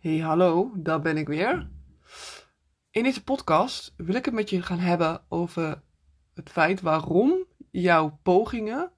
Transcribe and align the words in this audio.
Hey, 0.00 0.18
hallo, 0.18 0.72
daar 0.76 1.00
ben 1.00 1.16
ik 1.16 1.26
weer. 1.26 1.68
In 2.90 3.02
deze 3.02 3.24
podcast 3.24 3.94
wil 3.96 4.14
ik 4.14 4.24
het 4.24 4.34
met 4.34 4.50
je 4.50 4.62
gaan 4.62 4.78
hebben 4.78 5.22
over 5.28 5.82
het 6.34 6.50
feit 6.50 6.80
waarom 6.80 7.44
jouw 7.70 8.18
pogingen 8.22 8.92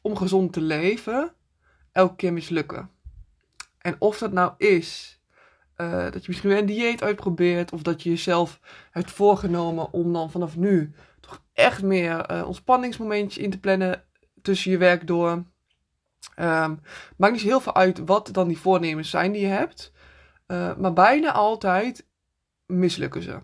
om 0.00 0.16
gezond 0.16 0.52
te 0.52 0.60
leven 0.60 1.32
elke 1.92 2.16
keer 2.16 2.32
mislukken. 2.32 2.90
En 3.78 3.96
of 3.98 4.18
dat 4.18 4.32
nou 4.32 4.52
is 4.56 5.20
eh, 5.74 6.02
dat 6.02 6.14
je 6.14 6.24
misschien 6.26 6.50
weer 6.50 6.58
een 6.58 6.66
dieet 6.66 7.02
uitprobeert, 7.02 7.72
of 7.72 7.82
dat 7.82 8.02
je 8.02 8.10
jezelf 8.10 8.60
hebt 8.90 9.10
voorgenomen 9.10 9.92
om 9.92 10.12
dan 10.12 10.30
vanaf 10.30 10.56
nu 10.56 10.94
toch 11.20 11.42
echt 11.52 11.82
meer 11.82 12.30
uh, 12.30 12.46
ontspanningsmomentjes 12.46 13.44
in 13.44 13.50
te 13.50 13.60
plannen 13.60 14.04
tussen 14.42 14.70
je 14.70 14.78
werk 14.78 15.06
door. 15.06 15.30
Um, 16.38 16.80
maakt 17.16 17.32
niet 17.32 17.42
heel 17.42 17.60
veel 17.60 17.74
uit 17.74 17.98
wat 17.98 18.28
dan 18.32 18.48
die 18.48 18.58
voornemens 18.58 19.10
zijn 19.10 19.32
die 19.32 19.40
je 19.40 19.46
hebt. 19.46 19.94
Uh, 20.46 20.76
maar 20.76 20.92
bijna 20.92 21.32
altijd 21.32 22.06
mislukken 22.66 23.22
ze. 23.22 23.38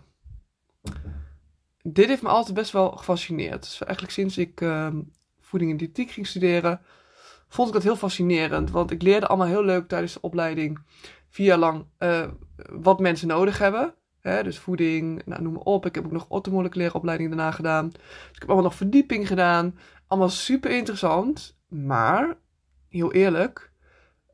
Dit 1.81 2.07
heeft 2.07 2.21
me 2.21 2.29
altijd 2.29 2.55
best 2.55 2.71
wel 2.71 2.91
gefascineerd. 2.91 3.61
Dus 3.61 3.83
eigenlijk 3.83 4.13
sinds 4.13 4.37
ik 4.37 4.61
uh, 4.61 4.87
voeding 5.39 5.71
en 5.71 5.77
diëtiek 5.77 6.11
ging 6.11 6.27
studeren, 6.27 6.81
vond 7.47 7.67
ik 7.67 7.73
dat 7.73 7.83
heel 7.83 7.95
fascinerend. 7.95 8.71
Want 8.71 8.91
ik 8.91 9.01
leerde 9.01 9.27
allemaal 9.27 9.47
heel 9.47 9.63
leuk 9.63 9.87
tijdens 9.87 10.13
de 10.13 10.21
opleiding, 10.21 10.79
vier 11.29 11.45
jaar 11.45 11.57
lang, 11.57 11.85
uh, 11.99 12.27
wat 12.69 12.99
mensen 12.99 13.27
nodig 13.27 13.57
hebben. 13.57 13.93
Hè, 14.19 14.43
dus 14.43 14.59
voeding, 14.59 15.21
nou, 15.25 15.41
noem 15.41 15.53
maar 15.53 15.61
op. 15.61 15.85
Ik 15.85 15.95
heb 15.95 16.05
ook 16.05 16.11
nog 16.11 16.25
orthomoleculaire 16.29 16.97
opleiding 16.97 17.29
daarna 17.29 17.51
gedaan. 17.51 17.87
Dus 17.89 17.99
ik 18.31 18.39
heb 18.39 18.47
allemaal 18.47 18.63
nog 18.63 18.75
verdieping 18.75 19.27
gedaan. 19.27 19.77
Allemaal 20.07 20.29
super 20.29 20.71
interessant. 20.71 21.57
Maar, 21.67 22.37
heel 22.89 23.13
eerlijk, 23.13 23.71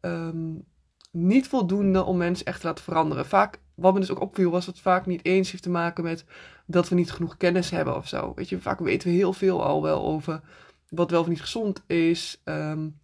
um, 0.01 0.67
niet 1.11 1.47
voldoende 1.47 2.03
om 2.03 2.17
mensen 2.17 2.45
echt 2.45 2.59
te 2.59 2.67
laten 2.67 2.83
veranderen. 2.83 3.25
Vaak, 3.25 3.59
wat 3.75 3.93
me 3.93 3.99
dus 3.99 4.11
ook 4.11 4.21
opviel, 4.21 4.51
was 4.51 4.65
dat 4.65 4.73
het 4.73 4.83
vaak 4.83 5.05
niet 5.05 5.25
eens 5.25 5.51
heeft 5.51 5.63
te 5.63 5.69
maken 5.69 6.03
met 6.03 6.25
dat 6.65 6.89
we 6.89 6.95
niet 6.95 7.11
genoeg 7.11 7.37
kennis 7.37 7.69
hebben 7.69 7.95
of 7.95 8.07
zo. 8.07 8.33
Weet 8.35 8.49
je, 8.49 8.61
vaak 8.61 8.79
weten 8.79 9.09
we 9.09 9.15
heel 9.15 9.33
veel 9.33 9.63
al 9.63 9.81
wel 9.81 10.05
over 10.05 10.41
wat 10.89 11.11
wel 11.11 11.21
of 11.21 11.27
niet 11.27 11.41
gezond 11.41 11.83
is. 11.87 12.41
Um, 12.45 12.99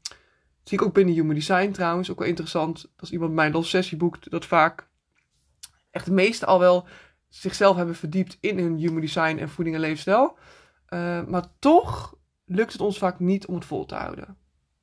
zie 0.64 0.80
ik 0.80 0.86
ook 0.86 0.94
binnen 0.94 1.14
Human 1.14 1.36
Design 1.36 1.72
trouwens, 1.72 2.12
ook 2.12 2.20
wel 2.20 2.28
interessant. 2.28 2.92
Als 2.98 3.12
iemand 3.12 3.34
mijn 3.34 3.52
los 3.52 3.70
sessie 3.70 3.98
boekt, 3.98 4.32
dat 4.32 4.46
vaak 4.46 4.88
echt 5.92 6.06
de 6.06 6.12
meesten 6.12 6.48
al 6.48 6.60
wel 6.60 6.88
zichzelf 7.28 7.76
hebben 7.76 7.96
verdiept 7.96 8.38
in 8.40 8.60
hun 8.60 8.78
Human 8.78 9.02
Design 9.02 9.38
en 9.38 9.50
voeding 9.50 9.76
en 9.76 9.82
leefstijl. 9.82 10.38
Uh, 10.90 11.26
maar 11.26 11.46
toch 11.60 12.18
lukt 12.46 12.72
het 12.72 12.82
ons 12.82 12.98
vaak 12.98 13.20
niet 13.20 13.46
om 13.46 13.56
het 13.56 13.66
vol 13.66 13.86
te 13.86 13.96
houden. 13.96 14.38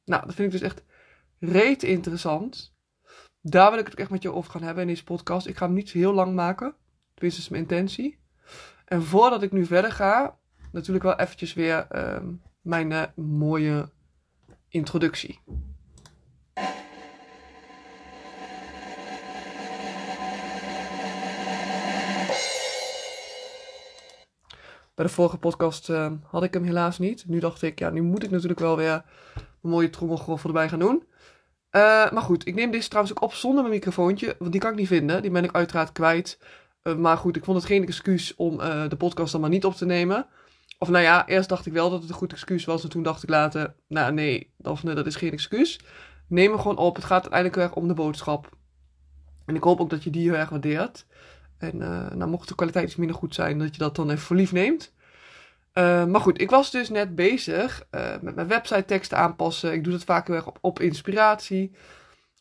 Nou, 0.05 0.27
dat 0.27 0.35
vind 0.35 0.53
ik 0.53 0.61
dus 0.61 0.71
echt 0.71 0.85
reet 1.39 1.83
interessant. 1.83 2.72
Daar 3.45 3.71
wil 3.71 3.79
ik 3.79 3.87
het 3.87 3.95
echt 3.95 4.11
met 4.11 4.23
je 4.23 4.33
over 4.33 4.51
gaan 4.51 4.63
hebben 4.63 4.83
in 4.83 4.89
deze 4.89 5.05
podcast. 5.05 5.47
Ik 5.47 5.57
ga 5.57 5.67
hem 5.67 5.75
niet 5.75 5.91
heel 5.91 6.13
lang 6.13 6.35
maken. 6.35 6.75
Tenminste, 7.15 7.41
is 7.41 7.49
mijn 7.49 7.63
intentie. 7.63 8.19
En 8.85 9.03
voordat 9.03 9.43
ik 9.43 9.53
nu 9.53 9.67
verder 9.67 9.93
ga, 9.93 10.39
natuurlijk 10.73 11.05
wel 11.05 11.19
eventjes 11.19 11.55
weer 11.55 11.87
uh, 11.93 12.19
mijn 12.61 12.91
uh, 12.91 13.03
mooie 13.15 13.89
introductie. 14.69 15.41
Bij 24.95 25.05
de 25.05 25.09
vorige 25.09 25.39
podcast 25.39 25.89
uh, 25.89 26.13
had 26.25 26.43
ik 26.43 26.55
hem 26.55 26.65
helaas 26.65 26.99
niet. 26.99 27.27
Nu 27.27 27.39
dacht 27.39 27.63
ik, 27.63 27.79
ja, 27.79 27.91
nu 27.91 28.03
moet 28.03 28.23
ik 28.23 28.31
natuurlijk 28.31 28.61
wel 28.61 28.77
weer 28.77 29.05
een 29.63 29.71
mooie 29.71 29.91
trommelgroffel 29.91 30.49
erbij 30.49 30.69
gaan 30.69 30.79
doen. 30.79 31.05
Uh, 31.77 32.11
maar 32.11 32.23
goed, 32.23 32.47
ik 32.47 32.55
neem 32.55 32.71
deze 32.71 32.89
trouwens 32.89 33.17
ook 33.17 33.23
op 33.23 33.35
zonder 33.35 33.63
mijn 33.63 33.75
microfoontje, 33.75 34.37
want 34.39 34.53
die 34.53 34.61
kan 34.61 34.71
ik 34.71 34.77
niet 34.77 34.87
vinden. 34.89 35.23
Die 35.23 35.31
ben 35.31 35.45
ik 35.45 35.53
uiteraard 35.53 35.93
kwijt. 35.93 36.39
Uh, 36.83 36.95
maar 36.97 37.17
goed, 37.17 37.37
ik 37.37 37.45
vond 37.45 37.57
het 37.57 37.67
geen 37.67 37.87
excuus 37.87 38.35
om 38.37 38.61
uh, 38.61 38.89
de 38.89 38.97
podcast 38.97 39.33
dan 39.33 39.41
maar 39.41 39.51
niet 39.51 39.65
op 39.65 39.75
te 39.75 39.87
nemen. 39.87 40.27
Of 40.79 40.89
nou 40.89 41.03
ja, 41.05 41.27
eerst 41.27 41.49
dacht 41.49 41.67
ik 41.67 41.73
wel 41.73 41.91
dat 41.91 42.01
het 42.01 42.11
een 42.11 42.17
goed 42.17 42.33
excuus 42.33 42.65
was. 42.65 42.83
En 42.83 42.89
toen 42.89 43.03
dacht 43.03 43.23
ik 43.23 43.29
later, 43.29 43.75
nou 43.89 44.13
nee, 44.13 44.53
dat 44.57 45.07
is 45.07 45.17
geen 45.17 45.33
excuus. 45.33 45.81
Neem 46.27 46.51
hem 46.51 46.61
gewoon 46.61 46.77
op. 46.77 46.95
Het 46.95 47.05
gaat 47.05 47.23
uiteindelijk 47.23 47.55
weer 47.55 47.83
om 47.83 47.89
de 47.89 47.95
boodschap. 47.95 48.49
En 49.47 49.55
ik 49.55 49.63
hoop 49.63 49.81
ook 49.81 49.91
dat 49.91 50.05
je 50.05 50.11
die 50.11 50.31
heel 50.31 50.39
erg 50.39 50.49
waardeert. 50.49 51.07
En 51.59 51.77
nou, 52.17 52.27
mocht 52.27 52.49
de 52.49 52.55
kwaliteit 52.55 52.87
iets 52.87 52.97
minder 52.97 53.17
goed 53.17 53.35
zijn, 53.35 53.59
dat 53.59 53.73
je 53.73 53.79
dat 53.79 53.97
dan 53.97 54.11
even 54.11 54.23
voor 54.23 54.37
lief 54.37 54.53
neemt. 54.53 54.93
Uh, 55.75 56.05
maar 56.05 56.21
goed, 56.21 56.41
ik 56.41 56.51
was 56.51 56.71
dus 56.71 56.89
net 56.89 57.15
bezig 57.15 57.87
uh, 57.91 58.15
met 58.21 58.35
mijn 58.35 58.49
website 58.49 58.85
teksten 58.85 59.19
aanpassen. 59.19 59.73
Ik 59.73 59.85
doe 59.85 59.93
dat 59.93 60.05
vaak 60.05 60.27
heel 60.27 60.37
erg 60.37 60.47
op, 60.47 60.59
op 60.61 60.81
inspiratie. 60.81 61.73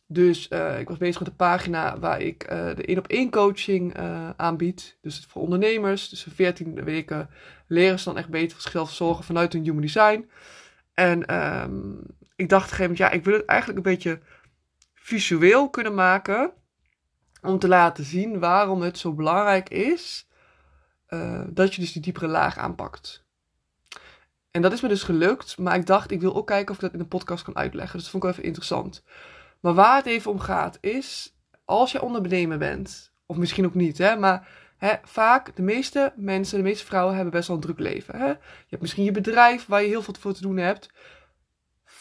Dus 0.08 0.50
uh, 0.50 0.80
ik 0.80 0.88
was 0.88 0.98
bezig 0.98 1.20
met 1.20 1.30
een 1.30 1.36
pagina 1.36 2.00
waar 2.00 2.22
ik 2.22 2.48
de 2.50 2.86
één 2.86 2.98
op 2.98 3.08
één 3.08 3.30
coaching 3.30 3.98
aanbied. 4.36 4.98
Dus 5.02 5.26
voor 5.30 5.42
ondernemers. 5.42 6.10
Dus 6.10 6.26
in 6.26 6.32
14 6.32 6.84
weken 6.84 7.30
leren 7.68 8.00
ze 8.00 8.06
dan 8.06 8.18
echt 8.18 8.30
beter 8.30 8.58
voor 8.58 8.88
zorgen 8.88 9.24
vanuit 9.24 9.54
hun 9.54 9.64
human 9.64 9.82
design. 9.82 10.30
En 10.94 11.36
um, 11.36 12.00
ik 12.36 12.50
dacht 12.50 12.64
op 12.64 12.70
een 12.70 12.76
gegeven 12.78 12.82
moment, 12.82 12.98
ja, 12.98 13.10
ik 13.12 13.24
wil 13.24 13.34
het 13.34 13.46
eigenlijk 13.46 13.80
een 13.80 13.92
beetje 13.92 14.20
visueel 14.94 15.70
kunnen 15.70 15.94
maken. 15.94 16.52
Om 17.42 17.60
te 17.60 17.68
laten 17.68 18.04
zien 18.04 18.40
waarom 18.40 18.82
het 18.82 18.98
zo 18.98 19.14
belangrijk 19.14 19.70
is 19.70 20.28
dat 21.50 21.76
je 21.76 21.82
dus 21.82 21.92
die 21.92 22.02
diepere 22.02 22.28
laag 22.28 22.58
aanpakt. 22.58 23.21
En 24.52 24.62
dat 24.62 24.72
is 24.72 24.82
me 24.82 24.88
dus 24.88 25.04
gelukt, 25.04 25.58
maar 25.58 25.76
ik 25.76 25.86
dacht, 25.86 26.12
ik 26.12 26.22
wil 26.22 26.36
ook 26.36 26.48
kijken 26.48 26.70
of 26.70 26.76
ik 26.76 26.82
dat 26.82 26.94
in 26.94 27.00
een 27.00 27.08
podcast 27.08 27.44
kan 27.44 27.56
uitleggen. 27.56 27.94
Dus 27.94 28.02
dat 28.02 28.12
vond 28.12 28.24
ik 28.24 28.30
wel 28.30 28.32
even 28.32 28.48
interessant. 28.48 29.04
Maar 29.60 29.74
waar 29.74 29.96
het 29.96 30.06
even 30.06 30.32
om 30.32 30.40
gaat, 30.40 30.78
is 30.82 31.36
als 31.66 31.92
je 31.92 32.02
ondernemer 32.02 32.58
bent, 32.58 33.14
of 33.26 33.38
misschien 33.38 33.66
ook 33.66 33.74
niet, 33.74 33.98
hè, 33.98 34.16
maar 34.16 34.48
hè, 34.78 34.94
vaak 35.04 35.56
de 35.56 35.62
meeste 35.62 36.14
mensen, 36.16 36.58
de 36.58 36.64
meeste 36.64 36.86
vrouwen 36.86 37.16
hebben 37.16 37.34
best 37.34 37.48
wel 37.48 37.56
een 37.56 37.62
druk 37.62 37.80
leven. 37.80 38.16
Hè? 38.20 38.28
Je 38.28 38.38
hebt 38.70 38.82
misschien 38.82 39.04
je 39.04 39.12
bedrijf 39.12 39.66
waar 39.66 39.82
je 39.82 39.88
heel 39.88 40.02
veel 40.02 40.16
voor 40.20 40.34
te 40.34 40.42
doen 40.42 40.58
hebt. 40.58 40.90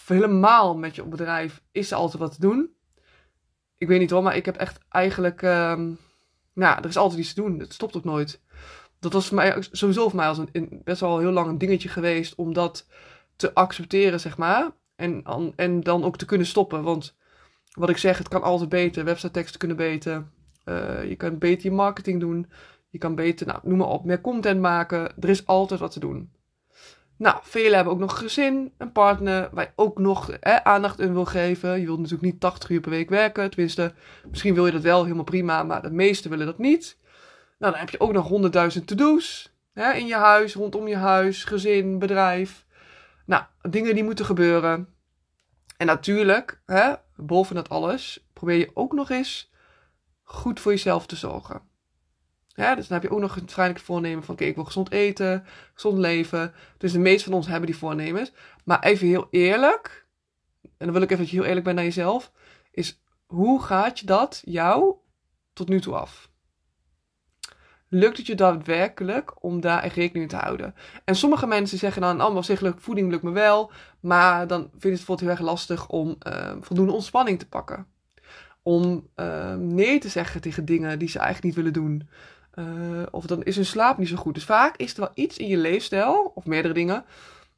Helemaal 0.07 0.77
met 0.77 0.95
je 0.95 1.03
bedrijf 1.03 1.63
is 1.73 1.91
er 1.91 1.97
altijd 1.97 2.23
wat 2.23 2.33
te 2.33 2.41
doen. 2.41 2.71
Ik 3.79 3.89
weet 3.89 4.01
niet 4.01 4.11
hoor, 4.11 4.23
maar 4.23 4.37
ik 4.37 4.45
heb 4.45 4.57
echt 4.57 4.79
eigenlijk. 4.89 5.43
Um, 5.43 5.99
nou, 6.53 6.79
er 6.79 6.89
is 6.89 6.97
altijd 6.97 7.21
iets 7.21 7.35
te 7.35 7.41
doen. 7.41 7.59
Het 7.59 7.73
stopt 7.73 7.97
ook 7.97 8.05
nooit 8.05 8.41
dat 9.01 9.13
was 9.13 9.27
voor 9.27 9.37
mij 9.37 9.57
sowieso 9.71 10.09
voor 10.09 10.17
mij 10.17 10.29
als 10.29 10.39
een, 10.53 10.81
best 10.85 11.01
wel 11.01 11.19
heel 11.19 11.31
lang 11.31 11.49
een 11.49 11.59
dingetje 11.59 11.89
geweest 11.89 12.35
om 12.35 12.53
dat 12.53 12.87
te 13.37 13.55
accepteren, 13.55 14.21
zeg 14.21 14.37
maar. 14.37 14.71
En, 14.97 15.25
en 15.57 15.81
dan 15.81 16.05
ook 16.05 16.17
te 16.17 16.25
kunnen 16.25 16.47
stoppen. 16.47 16.83
Want 16.83 17.17
wat 17.73 17.89
ik 17.89 17.97
zeg, 17.97 18.19
het 18.19 18.29
kan 18.29 18.43
altijd 18.43 18.69
beter. 18.69 19.05
Website 19.05 19.33
teksten 19.33 19.59
kunnen 19.59 19.77
beter. 19.77 20.25
Uh, 20.65 21.09
je 21.09 21.17
kan 21.17 21.39
beter 21.39 21.65
je 21.65 21.77
marketing 21.77 22.21
doen. 22.21 22.51
Je 22.91 22.99
kan 22.99 23.15
beter, 23.15 23.47
nou, 23.47 23.59
noem 23.63 23.79
maar 23.79 23.89
op, 23.89 24.05
meer 24.05 24.21
content 24.21 24.61
maken. 24.61 25.13
Er 25.21 25.29
is 25.29 25.47
altijd 25.47 25.81
wat 25.81 25.93
te 25.93 26.01
doen. 26.01 26.33
Nou, 27.17 27.39
velen 27.43 27.75
hebben 27.75 27.93
ook 27.93 27.99
nog 27.99 28.19
gezin, 28.19 28.73
een 28.79 28.93
partner, 28.93 29.49
waar 29.53 29.65
je 29.65 29.71
ook 29.75 29.99
nog 29.99 30.41
aandacht 30.43 31.01
in 31.01 31.13
wil 31.13 31.25
geven. 31.25 31.81
Je 31.81 31.87
wilt 31.87 31.99
natuurlijk 31.99 32.33
niet 32.33 32.41
80 32.41 32.71
uur 32.71 32.81
per 32.81 32.91
week 32.91 33.11
werken. 33.11 33.51
Tenminste, 33.51 33.93
misschien 34.31 34.55
wil 34.55 34.67
je 34.67 34.73
dat 34.73 34.83
wel 34.83 35.03
helemaal 35.03 35.25
prima, 35.25 35.63
maar 35.63 35.83
de 35.83 35.91
meesten 35.91 36.31
willen 36.31 36.47
dat 36.47 36.59
niet. 36.59 36.99
Nou, 37.61 37.73
dan 37.73 37.81
heb 37.81 37.91
je 37.91 38.01
ook 38.01 38.13
nog 38.13 38.29
honderdduizend 38.29 38.87
to-do's. 38.87 39.53
In 39.75 40.07
je 40.07 40.15
huis, 40.15 40.55
rondom 40.55 40.89
je 40.89 40.97
huis, 40.97 41.45
gezin, 41.45 41.99
bedrijf. 41.99 42.67
Nou, 43.27 43.45
dingen 43.71 43.95
die 43.95 44.05
moeten 44.05 44.25
gebeuren. 44.25 44.95
En 45.77 45.87
natuurlijk, 45.87 46.63
hè, 46.67 46.95
boven 47.17 47.55
dat 47.55 47.69
alles, 47.69 48.29
probeer 48.33 48.57
je 48.57 48.71
ook 48.75 48.93
nog 48.93 49.11
eens 49.11 49.53
goed 50.23 50.61
voor 50.61 50.73
jezelf 50.73 51.07
te 51.07 51.17
zorgen. 51.17 51.63
Ja, 52.47 52.75
dus 52.75 52.89
dan 52.89 53.01
heb 53.01 53.09
je 53.09 53.15
ook 53.15 53.21
nog 53.21 53.35
het 53.35 53.43
waarschijnlijk 53.43 53.81
voornemen 53.81 54.25
van, 54.25 54.35
oké, 54.35 54.45
ik 54.45 54.55
wil 54.55 54.65
gezond 54.65 54.91
eten, 54.91 55.45
gezond 55.75 55.99
leven. 55.99 56.55
Dus 56.79 56.93
de 56.93 56.99
meeste 56.99 57.25
van 57.25 57.35
ons 57.35 57.47
hebben 57.47 57.67
die 57.67 57.79
voornemens. 57.79 58.33
Maar 58.65 58.83
even 58.83 59.07
heel 59.07 59.27
eerlijk, 59.31 60.07
en 60.63 60.71
dan 60.77 60.93
wil 60.93 61.03
ik 61.03 61.11
even 61.11 61.23
dat 61.23 61.31
je 61.31 61.37
heel 61.37 61.47
eerlijk 61.47 61.65
bent 61.65 61.77
naar 61.77 61.85
jezelf, 61.85 62.33
is 62.71 63.03
hoe 63.27 63.63
gaat 63.63 63.99
je 63.99 64.07
dat 64.07 64.43
jou 64.45 64.95
tot 65.53 65.69
nu 65.69 65.81
toe 65.81 65.95
af? 65.95 66.30
Lukt 67.91 68.17
het 68.17 68.27
je 68.27 68.35
daadwerkelijk 68.35 69.45
om 69.45 69.61
daar 69.61 69.83
echt 69.83 69.95
rekening 69.95 70.31
mee 70.31 70.41
te 70.41 70.47
houden? 70.47 70.75
En 71.05 71.15
sommige 71.15 71.47
mensen 71.47 71.79
zeggen 71.79 72.03
dan, 72.03 72.21
allemaal 72.21 72.43
oh, 72.63 72.73
voeding 72.77 73.11
lukt 73.11 73.23
me 73.23 73.31
wel, 73.31 73.73
maar 74.01 74.47
dan 74.47 74.61
vinden 74.61 74.81
ze 74.81 74.89
het 74.89 74.97
bijvoorbeeld 74.97 75.21
heel 75.21 75.31
erg 75.31 75.41
lastig 75.41 75.89
om 75.89 76.17
uh, 76.27 76.53
voldoende 76.61 76.93
ontspanning 76.93 77.39
te 77.39 77.49
pakken. 77.49 77.87
Om 78.63 79.09
uh, 79.17 79.55
nee 79.55 79.99
te 79.99 80.09
zeggen 80.09 80.41
tegen 80.41 80.65
dingen 80.65 80.99
die 80.99 81.09
ze 81.09 81.19
eigenlijk 81.19 81.47
niet 81.47 81.65
willen 81.65 81.83
doen. 81.83 82.09
Uh, 82.55 83.03
of 83.11 83.27
dan 83.27 83.43
is 83.43 83.57
hun 83.57 83.65
slaap 83.65 83.99
niet 83.99 84.09
zo 84.09 84.17
goed. 84.17 84.35
Dus 84.35 84.45
vaak 84.45 84.77
is 84.77 84.93
er 84.93 85.01
wel 85.01 85.11
iets 85.15 85.37
in 85.37 85.47
je 85.47 85.57
leefstijl, 85.57 86.33
of 86.35 86.47
meerdere 86.47 86.75
dingen, 86.75 87.05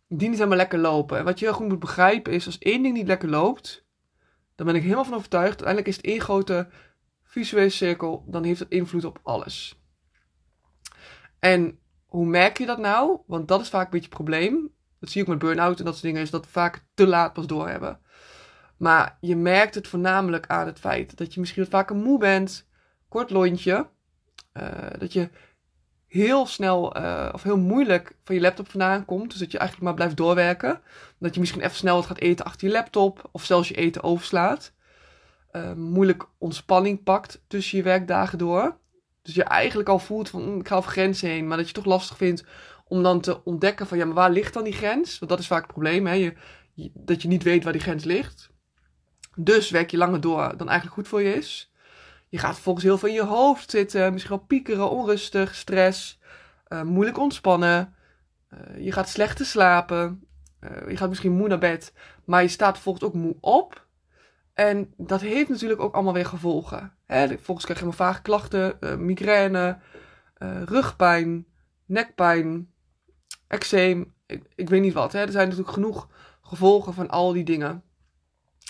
die 0.09 0.29
niet 0.29 0.37
helemaal 0.39 0.59
lekker 0.59 0.79
lopen. 0.79 1.19
En 1.19 1.25
wat 1.25 1.39
je 1.39 1.45
heel 1.45 1.55
goed 1.55 1.69
moet 1.69 1.79
begrijpen 1.79 2.33
is, 2.33 2.47
als 2.47 2.59
één 2.59 2.83
ding 2.83 2.95
niet 2.95 3.07
lekker 3.07 3.29
loopt, 3.29 3.85
dan 4.55 4.67
ben 4.67 4.75
ik 4.75 4.83
helemaal 4.83 5.05
van 5.05 5.15
overtuigd, 5.15 5.49
uiteindelijk 5.49 5.89
is 5.89 5.97
het 5.97 6.05
één 6.05 6.21
grote 6.21 6.69
visuele 7.23 7.69
cirkel, 7.69 8.25
dan 8.27 8.45
heeft 8.45 8.61
het 8.61 8.71
invloed 8.71 9.05
op 9.05 9.21
alles. 9.23 9.82
En 11.43 11.79
hoe 12.07 12.27
merk 12.27 12.59
je 12.59 12.67
dat 12.67 12.79
nou? 12.79 13.19
Want 13.27 13.49
dat 13.49 13.61
is 13.61 13.69
vaak 13.69 13.85
een 13.85 13.91
beetje 13.91 14.07
het 14.07 14.15
probleem. 14.15 14.71
Dat 15.01 15.11
zie 15.11 15.23
ik 15.23 15.29
met 15.29 15.39
burn-out 15.39 15.79
en 15.79 15.85
dat 15.85 15.95
soort 15.95 16.07
dingen, 16.07 16.23
is 16.23 16.31
dat 16.31 16.45
we 16.45 16.51
vaak 16.51 16.85
te 16.95 17.07
laat 17.07 17.33
pas 17.33 17.47
doorhebben. 17.47 18.01
Maar 18.77 19.17
je 19.21 19.37
merkt 19.37 19.75
het 19.75 19.89
voornamelijk 19.89 20.47
aan 20.47 20.67
het 20.67 20.79
feit 20.79 21.17
dat 21.17 21.35
je 21.35 21.41
misschien 21.41 21.63
wat 21.63 21.71
vaker 21.71 21.97
moe 21.97 22.19
bent, 22.19 22.69
kort 23.09 23.31
lontje. 23.31 23.87
dat 24.99 25.13
je 25.13 25.29
heel 26.07 26.47
snel 26.47 26.87
of 27.33 27.43
heel 27.43 27.59
moeilijk 27.59 28.17
van 28.25 28.35
je 28.35 28.41
laptop 28.41 28.71
vandaan 28.71 29.05
komt. 29.05 29.31
Dus 29.31 29.39
dat 29.39 29.53
je 29.53 29.59
eigenlijk 29.59 29.89
maar 29.89 29.97
blijft 29.97 30.17
doorwerken. 30.17 30.81
Dat 31.19 31.35
je 31.35 31.41
misschien 31.41 31.63
even 31.63 31.77
snel 31.77 31.97
wat 31.97 32.07
gaat 32.07 32.19
eten 32.19 32.45
achter 32.45 32.67
je 32.69 32.75
laptop. 32.75 33.29
Of 33.33 33.45
zelfs 33.45 33.69
je 33.69 33.75
eten 33.75 34.03
overslaat. 34.03 34.73
moeilijk 35.77 36.27
ontspanning 36.39 37.03
pakt 37.03 37.43
tussen 37.47 37.79
je 37.79 37.85
werkdagen 37.85 38.39
door. 38.39 38.81
Dus 39.23 39.35
je 39.35 39.45
eigenlijk 39.45 39.89
al 39.89 39.99
voelt 39.99 40.29
van 40.29 40.43
hm, 40.43 40.59
ik 40.59 40.69
ga 40.69 40.77
over 40.77 40.91
grenzen 40.91 41.29
heen. 41.29 41.47
Maar 41.47 41.57
dat 41.57 41.67
je 41.67 41.75
toch 41.75 41.85
lastig 41.85 42.17
vindt 42.17 42.45
om 42.85 43.03
dan 43.03 43.21
te 43.21 43.45
ontdekken 43.45 43.87
van 43.87 43.99
ja, 43.99 44.05
maar 44.05 44.15
waar 44.15 44.31
ligt 44.31 44.55
dan 44.55 44.65
die 44.65 44.73
grens? 44.73 45.19
Want 45.19 45.31
dat 45.31 45.41
is 45.41 45.47
vaak 45.47 45.63
het 45.63 45.73
probleem, 45.73 46.07
hè? 46.07 46.13
Je, 46.13 46.35
dat 46.95 47.23
je 47.23 47.29
niet 47.29 47.43
weet 47.43 47.65
waar 47.65 47.73
die 47.73 47.83
grens 47.83 48.05
ligt. 48.05 48.51
Dus 49.37 49.71
werk 49.71 49.91
je 49.91 49.97
langer 49.97 50.21
door 50.21 50.57
dan 50.57 50.69
eigenlijk 50.69 50.97
goed 50.97 51.09
voor 51.09 51.23
je 51.23 51.35
is. 51.35 51.73
Je 52.29 52.39
gaat 52.39 52.55
vervolgens 52.55 52.85
heel 52.85 52.99
veel 52.99 53.09
in 53.09 53.15
je 53.15 53.25
hoofd 53.25 53.71
zitten, 53.71 54.13
misschien 54.13 54.37
wel 54.37 54.47
piekeren, 54.47 54.91
onrustig, 54.91 55.55
stress, 55.55 56.21
uh, 56.69 56.83
moeilijk 56.83 57.19
ontspannen. 57.19 57.95
Uh, 58.51 58.85
je 58.85 58.93
gaat 58.93 59.09
slechter 59.09 59.47
slapen. 59.47 60.27
Uh, 60.61 60.91
je 60.91 60.97
gaat 60.97 61.09
misschien 61.09 61.33
moe 61.33 61.49
naar 61.49 61.59
bed, 61.59 61.93
maar 62.25 62.43
je 62.43 62.49
staat 62.49 62.73
vervolgens 62.73 63.05
ook 63.05 63.15
moe 63.15 63.37
op. 63.41 63.82
En 64.55 64.95
dat 64.97 65.21
heeft 65.21 65.49
natuurlijk 65.49 65.81
ook 65.81 65.95
allemaal 65.95 66.13
weer 66.13 66.27
gevolgen. 66.27 66.93
Hè? 67.07 67.27
Vervolgens 67.27 67.65
krijg 67.65 67.81
je 67.81 67.87
maar 67.87 67.95
vage 67.95 68.23
klachten, 68.23 68.79
migraine, 68.99 69.79
rugpijn, 70.65 71.47
nekpijn, 71.87 72.73
eczeem, 73.49 74.13
ik, 74.55 74.69
weet 74.69 74.81
niet 74.81 74.93
wat. 74.93 75.13
Hè. 75.13 75.21
Er 75.21 75.31
zijn 75.31 75.49
natuurlijk 75.49 75.75
genoeg 75.75 76.09
gevolgen 76.43 76.95
van 76.95 77.11
al 77.11 77.33
die 77.33 77.45
dingen. 77.45 77.83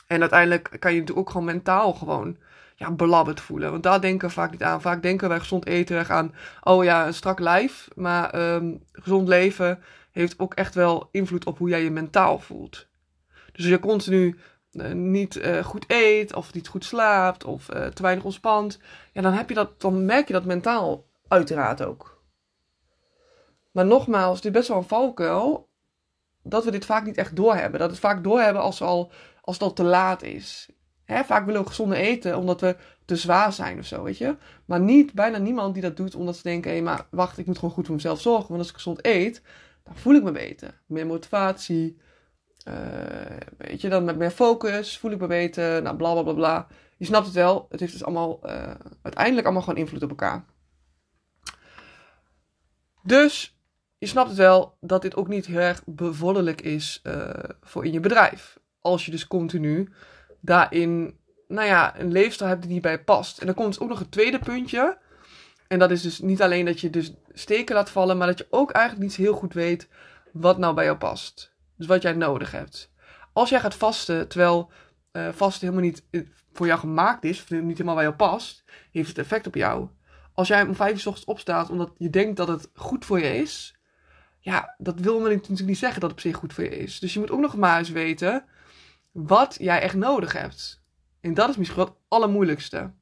En 0.06 0.20
uiteindelijk 0.20 0.76
kan 0.79 0.93
je 0.93 0.99
natuurlijk 0.99 1.26
ook 1.26 1.32
gewoon 1.32 1.46
mentaal 1.46 1.93
gewoon 1.93 2.37
ja, 2.76 2.90
belabberd 2.90 3.40
voelen. 3.40 3.70
Want 3.70 3.82
daar 3.82 4.00
denken 4.00 4.29
we 4.29 4.34
vaak 4.34 4.50
niet 4.50 4.62
aan. 4.62 4.81
Vaak 4.81 5.02
denken 5.02 5.29
wij 5.29 5.38
gezond 5.38 5.67
eten 5.67 5.96
erg 5.96 6.11
aan, 6.11 6.34
oh 6.62 6.84
ja, 6.84 7.06
een 7.06 7.14
strak 7.14 7.38
lijf. 7.38 7.88
Maar 7.94 8.55
um, 8.55 8.82
gezond 8.93 9.29
leven 9.29 9.82
heeft 10.11 10.38
ook 10.38 10.55
echt 10.55 10.75
wel 10.75 11.08
invloed 11.11 11.44
op 11.44 11.58
hoe 11.58 11.69
jij 11.69 11.82
je 11.82 11.90
mentaal 11.90 12.38
voelt. 12.38 12.87
Dus 13.52 13.64
als 13.64 13.67
je 13.67 13.79
continu 13.79 14.38
niet 14.92 15.36
uh, 15.36 15.64
goed 15.64 15.84
eet, 15.86 16.34
of 16.34 16.54
niet 16.54 16.69
goed 16.69 16.84
slaapt, 16.84 17.44
of 17.44 17.74
uh, 17.74 17.86
te 17.86 18.02
weinig 18.02 18.24
ontspant, 18.24 18.78
ja, 19.12 19.22
dan, 19.22 19.32
heb 19.32 19.48
je 19.48 19.54
dat, 19.54 19.80
dan 19.80 20.04
merk 20.04 20.26
je 20.26 20.32
dat 20.32 20.44
mentaal 20.44 21.06
uiteraard 21.28 21.82
ook. 21.82 22.22
Maar 23.72 23.86
nogmaals, 23.86 24.40
dit 24.40 24.52
is 24.52 24.58
best 24.58 24.69
wel 24.69 24.76
een 24.76 24.84
valkuil. 24.84 25.70
Dat 26.42 26.64
we 26.64 26.70
dit 26.70 26.84
vaak 26.84 27.04
niet 27.04 27.16
echt 27.16 27.36
doorhebben. 27.36 27.80
Dat 27.80 27.88
we 27.88 27.94
het 27.94 28.04
vaak 28.04 28.24
doorhebben 28.24 28.62
als, 28.62 28.82
al, 28.82 29.12
als 29.40 29.54
het 29.54 29.64
al 29.64 29.72
te 29.72 29.82
laat 29.82 30.22
is. 30.22 30.69
Hè, 31.04 31.24
vaak 31.24 31.46
willen 31.46 31.60
we 31.60 31.66
gezonde 31.66 31.96
eten 31.96 32.36
omdat 32.36 32.60
we 32.60 32.76
te 33.04 33.16
zwaar 33.16 33.52
zijn 33.52 33.78
of 33.78 33.86
zo, 33.86 34.02
weet 34.02 34.19
je. 34.19 34.36
Maar 34.64 34.80
niet, 34.80 35.12
bijna 35.12 35.38
niemand 35.38 35.74
die 35.74 35.82
dat 35.82 35.96
doet 35.96 36.14
omdat 36.14 36.36
ze 36.36 36.42
denken... 36.42 36.70
hé, 36.70 36.76
hey, 36.76 36.84
maar 36.84 37.06
wacht, 37.10 37.38
ik 37.38 37.46
moet 37.46 37.58
gewoon 37.58 37.74
goed 37.74 37.86
voor 37.86 37.94
mezelf 37.94 38.20
zorgen. 38.20 38.48
Want 38.48 38.58
als 38.58 38.69
ik 38.69 38.74
gezond 38.74 39.06
eet, 39.06 39.42
dan 39.84 39.96
voel 39.96 40.14
ik 40.14 40.22
me 40.22 40.32
beter. 40.32 40.80
Meer 40.86 41.06
motivatie. 41.06 42.00
Uh, 42.68 42.74
weet 43.58 43.80
je, 43.80 43.88
dan 43.88 44.04
met 44.04 44.16
meer 44.16 44.30
focus. 44.30 44.98
Voel 44.98 45.10
ik 45.10 45.20
me 45.20 45.26
beter. 45.26 45.82
Nou, 45.82 45.96
bla, 45.96 46.12
bla, 46.12 46.22
bla, 46.22 46.32
bla. 46.32 46.66
Je 46.96 47.04
snapt 47.04 47.26
het 47.26 47.34
wel. 47.34 47.66
Het 47.70 47.80
heeft 47.80 47.92
dus 47.92 48.04
allemaal... 48.04 48.40
Uh, 48.44 48.74
uiteindelijk 49.02 49.44
allemaal 49.44 49.62
gewoon 49.62 49.78
invloed 49.78 50.02
op 50.02 50.08
elkaar. 50.08 50.44
Dus 53.02 53.58
je 53.98 54.06
snapt 54.06 54.28
het 54.28 54.38
wel 54.38 54.76
dat 54.80 55.02
dit 55.02 55.16
ook 55.16 55.28
niet 55.28 55.46
heel 55.46 55.58
erg 55.58 55.82
bevorderlijk 55.86 56.60
is 56.60 57.00
uh, 57.02 57.30
voor 57.60 57.84
in 57.84 57.92
je 57.92 58.00
bedrijf. 58.00 58.58
Als 58.80 59.04
je 59.04 59.10
dus 59.10 59.26
continu 59.26 59.92
daarin, 60.40 61.18
nou 61.48 61.66
ja, 61.68 61.98
een 62.00 62.12
leefstijl 62.12 62.50
hebt 62.50 62.62
die 62.62 62.72
niet 62.72 62.82
bij 62.82 63.04
past. 63.04 63.38
En 63.38 63.46
dan 63.46 63.54
komt 63.54 63.80
ook 63.80 63.88
nog 63.88 64.00
een 64.00 64.08
tweede 64.08 64.38
puntje. 64.38 64.98
En 65.68 65.78
dat 65.78 65.90
is 65.90 66.02
dus 66.02 66.18
niet 66.18 66.42
alleen 66.42 66.64
dat 66.64 66.80
je 66.80 66.90
dus 66.90 67.12
steken 67.32 67.74
laat 67.74 67.90
vallen, 67.90 68.16
maar 68.16 68.26
dat 68.26 68.38
je 68.38 68.46
ook 68.50 68.70
eigenlijk 68.70 69.06
niet 69.06 69.16
heel 69.16 69.34
goed 69.34 69.54
weet 69.54 69.88
wat 70.32 70.58
nou 70.58 70.74
bij 70.74 70.84
jou 70.84 70.96
past. 70.96 71.51
Dus 71.76 71.86
wat 71.86 72.02
jij 72.02 72.12
nodig 72.12 72.50
hebt. 72.50 72.92
Als 73.32 73.48
jij 73.48 73.60
gaat 73.60 73.74
vasten, 73.74 74.28
terwijl 74.28 74.70
uh, 75.12 75.28
vasten 75.28 75.69
helemaal 75.69 75.90
niet 75.90 76.04
eh, 76.10 76.20
voor 76.52 76.66
jou 76.66 76.78
gemaakt 76.78 77.24
is, 77.24 77.48
niet 77.48 77.70
helemaal 77.70 77.94
bij 77.94 78.04
jou 78.04 78.16
past, 78.16 78.64
heeft 78.90 79.08
het 79.08 79.19
effect 79.19 79.46
op 79.46 79.54
jou. 79.54 79.88
Als 80.32 80.48
jij 80.48 80.62
om 80.62 80.74
vijf 80.74 80.92
uur 80.92 80.98
s 80.98 81.06
ochtends 81.06 81.28
opstaat 81.28 81.70
omdat 81.70 81.92
je 81.98 82.10
denkt 82.10 82.36
dat 82.36 82.48
het 82.48 82.70
goed 82.74 83.04
voor 83.04 83.19
je 83.19 83.36
is, 83.36 83.76
ja, 84.38 84.74
dat 84.78 85.00
wil 85.00 85.20
me 85.20 85.28
natuurlijk 85.28 85.69
niet 85.69 85.78
zeggen 85.78 86.00
dat 86.00 86.10
het 86.10 86.19
op 86.19 86.24
zich 86.26 86.36
goed 86.36 86.52
voor 86.52 86.64
je 86.64 86.78
is. 86.78 86.98
Dus 86.98 87.12
je 87.12 87.19
moet 87.19 87.30
ook 87.30 87.40
nog 87.40 87.56
maar 87.56 87.78
eens 87.78 87.90
weten 87.90 88.44
wat 89.12 89.56
jij 89.60 89.80
echt 89.80 89.94
nodig 89.94 90.32
hebt. 90.32 90.82
En 91.20 91.34
dat 91.34 91.48
is 91.48 91.56
misschien 91.56 91.78
wel 91.78 91.88
het 91.88 91.96
allermoeilijkste. 92.08 92.92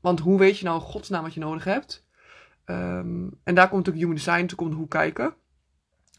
Want 0.00 0.20
hoe 0.20 0.38
weet 0.38 0.58
je 0.58 0.64
nou 0.64 0.80
in 0.80 0.86
godsnaam 0.86 1.22
wat 1.22 1.34
je 1.34 1.40
nodig 1.40 1.64
hebt? 1.64 2.06
Um, 2.64 3.40
en 3.44 3.54
daar 3.54 3.68
komt 3.68 3.86
natuurlijk 3.86 3.96
Human 3.96 4.14
Design 4.14 4.46
te 4.46 4.54
komen 4.54 4.76
hoe 4.76 4.88
kijken. 4.88 5.34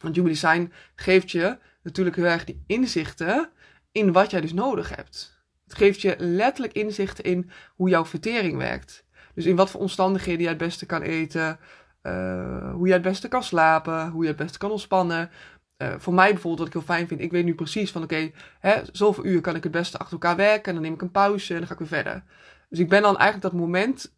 Want 0.03 0.15
Human 0.15 0.31
Design 0.31 0.71
geeft 0.95 1.31
je 1.31 1.57
natuurlijk 1.83 2.15
heel 2.15 2.25
erg 2.25 2.43
die 2.43 2.63
inzichten 2.67 3.49
in 3.91 4.11
wat 4.11 4.31
jij 4.31 4.41
dus 4.41 4.53
nodig 4.53 4.95
hebt. 4.95 5.41
Het 5.63 5.75
geeft 5.75 6.01
je 6.01 6.15
letterlijk 6.17 6.73
inzichten 6.73 7.23
in 7.23 7.49
hoe 7.75 7.89
jouw 7.89 8.05
vertering 8.05 8.57
werkt. 8.57 9.05
Dus 9.33 9.45
in 9.45 9.55
wat 9.55 9.69
voor 9.69 9.81
omstandigheden 9.81 10.41
jij 10.41 10.49
het 10.49 10.57
beste 10.57 10.85
kan 10.85 11.01
eten, 11.01 11.59
uh, 12.03 12.73
hoe 12.73 12.87
je 12.87 12.93
het 12.93 13.01
beste 13.01 13.27
kan 13.27 13.43
slapen, 13.43 14.09
hoe 14.09 14.21
je 14.21 14.27
het 14.27 14.37
beste 14.37 14.57
kan 14.57 14.71
ontspannen. 14.71 15.29
Uh, 15.77 15.93
voor 15.97 16.13
mij 16.13 16.29
bijvoorbeeld, 16.31 16.57
wat 16.57 16.67
ik 16.67 16.73
heel 16.73 16.95
fijn 16.95 17.07
vind, 17.07 17.21
ik 17.21 17.31
weet 17.31 17.45
nu 17.45 17.55
precies 17.55 17.91
van 17.91 18.03
oké, 18.03 18.31
okay, 18.61 18.83
zoveel 18.91 19.25
uur 19.25 19.41
kan 19.41 19.55
ik 19.55 19.63
het 19.63 19.71
beste 19.71 19.97
achter 19.97 20.13
elkaar 20.13 20.35
werken 20.35 20.65
en 20.65 20.73
dan 20.73 20.81
neem 20.81 20.93
ik 20.93 21.01
een 21.01 21.11
pauze 21.11 21.53
en 21.53 21.59
dan 21.59 21.67
ga 21.67 21.73
ik 21.73 21.79
weer 21.79 21.87
verder. 21.87 22.23
Dus 22.69 22.79
ik 22.79 22.89
ben 22.89 23.01
dan 23.01 23.17
eigenlijk 23.17 23.41
dat 23.41 23.61
moment 23.61 24.13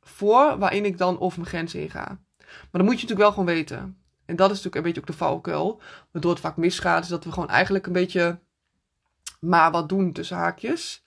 voor 0.00 0.58
waarin 0.58 0.84
ik 0.84 0.98
dan 0.98 1.20
over 1.20 1.38
mijn 1.38 1.50
grens 1.50 1.72
heen 1.72 1.90
ga. 1.90 2.20
Maar 2.38 2.68
dan 2.70 2.84
moet 2.84 3.00
je 3.00 3.06
natuurlijk 3.06 3.20
wel 3.20 3.30
gewoon 3.30 3.54
weten. 3.54 3.99
En 4.30 4.36
dat 4.36 4.50
is 4.50 4.56
natuurlijk 4.56 4.76
een 4.76 4.82
beetje 4.82 5.00
ook 5.00 5.06
de 5.06 5.24
valkuil, 5.24 5.80
waardoor 6.10 6.30
het 6.30 6.40
vaak 6.40 6.56
misgaat, 6.56 7.02
is 7.02 7.08
dat 7.08 7.24
we 7.24 7.32
gewoon 7.32 7.48
eigenlijk 7.48 7.86
een 7.86 7.92
beetje 7.92 8.38
maar 9.40 9.70
wat 9.70 9.88
doen 9.88 10.12
tussen 10.12 10.36
haakjes. 10.36 11.04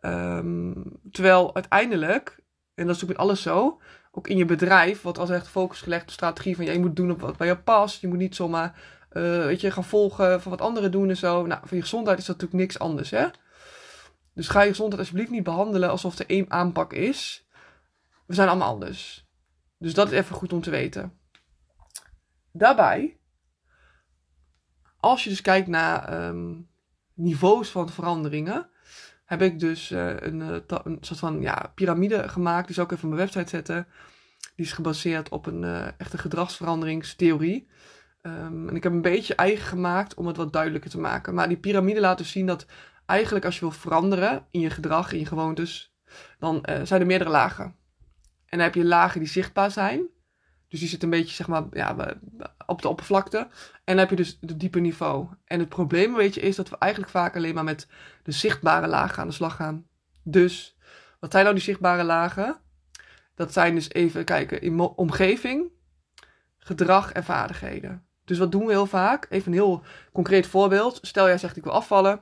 Um, 0.00 1.00
terwijl 1.10 1.54
uiteindelijk, 1.54 2.28
en 2.74 2.86
dat 2.86 2.96
is 2.96 3.02
natuurlijk 3.02 3.08
met 3.08 3.18
alles 3.18 3.42
zo, 3.42 3.80
ook 4.10 4.28
in 4.28 4.36
je 4.36 4.44
bedrijf, 4.44 5.02
wat 5.02 5.18
als 5.18 5.30
echt 5.30 5.48
focus 5.48 5.80
gelegd 5.80 6.02
op 6.02 6.10
strategie 6.10 6.56
van 6.56 6.64
ja, 6.64 6.72
je 6.72 6.78
moet 6.78 6.96
doen 6.96 7.10
op 7.10 7.20
wat 7.20 7.36
bij 7.36 7.46
je 7.46 7.58
past. 7.58 8.00
Je 8.00 8.08
moet 8.08 8.18
niet 8.18 8.36
zomaar, 8.36 8.80
uh, 9.12 9.44
weet 9.44 9.60
je, 9.60 9.70
gaan 9.70 9.84
volgen 9.84 10.42
van 10.42 10.50
wat 10.50 10.60
anderen 10.60 10.90
doen 10.90 11.08
en 11.08 11.16
zo. 11.16 11.46
Nou, 11.46 11.60
voor 11.64 11.76
je 11.76 11.82
gezondheid 11.82 12.18
is 12.18 12.24
dat 12.24 12.36
natuurlijk 12.36 12.62
niks 12.62 12.78
anders, 12.78 13.10
hè. 13.10 13.26
Dus 14.34 14.48
ga 14.48 14.62
je 14.62 14.68
gezondheid 14.68 15.00
alsjeblieft 15.00 15.30
niet 15.30 15.42
behandelen 15.42 15.90
alsof 15.90 16.18
er 16.18 16.28
één 16.28 16.50
aanpak 16.50 16.92
is. 16.92 17.46
We 18.26 18.34
zijn 18.34 18.48
allemaal 18.48 18.72
anders. 18.72 19.26
Dus 19.78 19.94
dat 19.94 20.12
is 20.12 20.18
even 20.18 20.36
goed 20.36 20.52
om 20.52 20.60
te 20.60 20.70
weten. 20.70 21.20
Daarbij, 22.52 23.16
als 25.00 25.24
je 25.24 25.30
dus 25.30 25.40
kijkt 25.40 25.68
naar 25.68 26.26
um, 26.28 26.68
niveaus 27.14 27.70
van 27.70 27.88
veranderingen, 27.88 28.70
heb 29.24 29.42
ik 29.42 29.58
dus 29.58 29.90
uh, 29.90 30.20
een, 30.20 30.40
uh, 30.40 30.56
een, 30.66 30.98
soort 31.00 31.18
van 31.18 31.40
ja, 31.40 31.72
piramide 31.74 32.28
gemaakt. 32.28 32.66
Die 32.66 32.74
zal 32.74 32.84
ik 32.84 32.92
even 32.92 33.08
op 33.08 33.14
mijn 33.14 33.26
website 33.26 33.48
zetten. 33.50 33.86
Die 34.56 34.66
is 34.66 34.72
gebaseerd 34.72 35.28
op 35.28 35.46
een 35.46 35.62
uh, 35.62 35.86
echte 35.98 36.18
gedragsveranderingstheorie. 36.18 37.68
Um, 38.22 38.68
en 38.68 38.76
ik 38.76 38.82
heb 38.82 38.92
een 38.92 39.02
beetje 39.02 39.34
eigen 39.34 39.66
gemaakt 39.66 40.14
om 40.14 40.26
het 40.26 40.36
wat 40.36 40.52
duidelijker 40.52 40.90
te 40.90 41.00
maken. 41.00 41.34
Maar 41.34 41.48
die 41.48 41.56
piramide 41.56 42.00
laat 42.00 42.18
dus 42.18 42.30
zien 42.30 42.46
dat 42.46 42.66
eigenlijk 43.06 43.44
als 43.44 43.54
je 43.54 43.60
wil 43.60 43.70
veranderen 43.70 44.46
in 44.50 44.60
je 44.60 44.70
gedrag, 44.70 45.12
in 45.12 45.18
je 45.18 45.26
gewoontes, 45.26 45.94
dan 46.38 46.66
zijn 46.82 47.00
er 47.00 47.06
meerdere 47.06 47.30
lagen. 47.30 47.64
En 47.64 48.58
dan 48.58 48.60
heb 48.60 48.74
je 48.74 48.84
lagen 48.84 49.20
die 49.20 49.28
zichtbaar 49.28 49.70
zijn. 49.70 50.08
Dus 50.72 50.80
die 50.80 50.88
zit 50.88 51.02
een 51.02 51.10
beetje 51.10 51.34
zeg 51.34 51.46
maar, 51.46 51.64
ja, 51.72 52.16
op 52.66 52.82
de 52.82 52.88
oppervlakte. 52.88 53.38
En 53.38 53.48
dan 53.84 53.98
heb 53.98 54.10
je 54.10 54.16
dus 54.16 54.38
het 54.40 54.60
diepe 54.60 54.78
niveau. 54.78 55.26
En 55.44 55.58
het 55.58 55.68
probleem 55.68 56.14
weet 56.14 56.34
je, 56.34 56.40
is 56.40 56.56
dat 56.56 56.68
we 56.68 56.76
eigenlijk 56.78 57.12
vaak 57.12 57.36
alleen 57.36 57.54
maar 57.54 57.64
met 57.64 57.86
de 58.22 58.32
zichtbare 58.32 58.86
lagen 58.86 59.22
aan 59.22 59.28
de 59.28 59.34
slag 59.34 59.56
gaan. 59.56 59.86
Dus, 60.22 60.76
wat 61.20 61.30
zijn 61.30 61.44
nou 61.44 61.56
die 61.56 61.64
zichtbare 61.64 62.04
lagen? 62.04 62.56
Dat 63.34 63.52
zijn 63.52 63.74
dus 63.74 63.92
even 63.92 64.24
kijken 64.24 64.60
in 64.62 64.80
omgeving, 64.80 65.70
gedrag 66.58 67.12
en 67.12 67.24
vaardigheden. 67.24 68.06
Dus 68.24 68.38
wat 68.38 68.52
doen 68.52 68.66
we 68.66 68.72
heel 68.72 68.86
vaak? 68.86 69.26
Even 69.30 69.46
een 69.46 69.58
heel 69.58 69.82
concreet 70.12 70.46
voorbeeld. 70.46 70.98
Stel 71.02 71.26
jij 71.26 71.38
zegt 71.38 71.56
ik 71.56 71.64
wil 71.64 71.72
afvallen. 71.72 72.20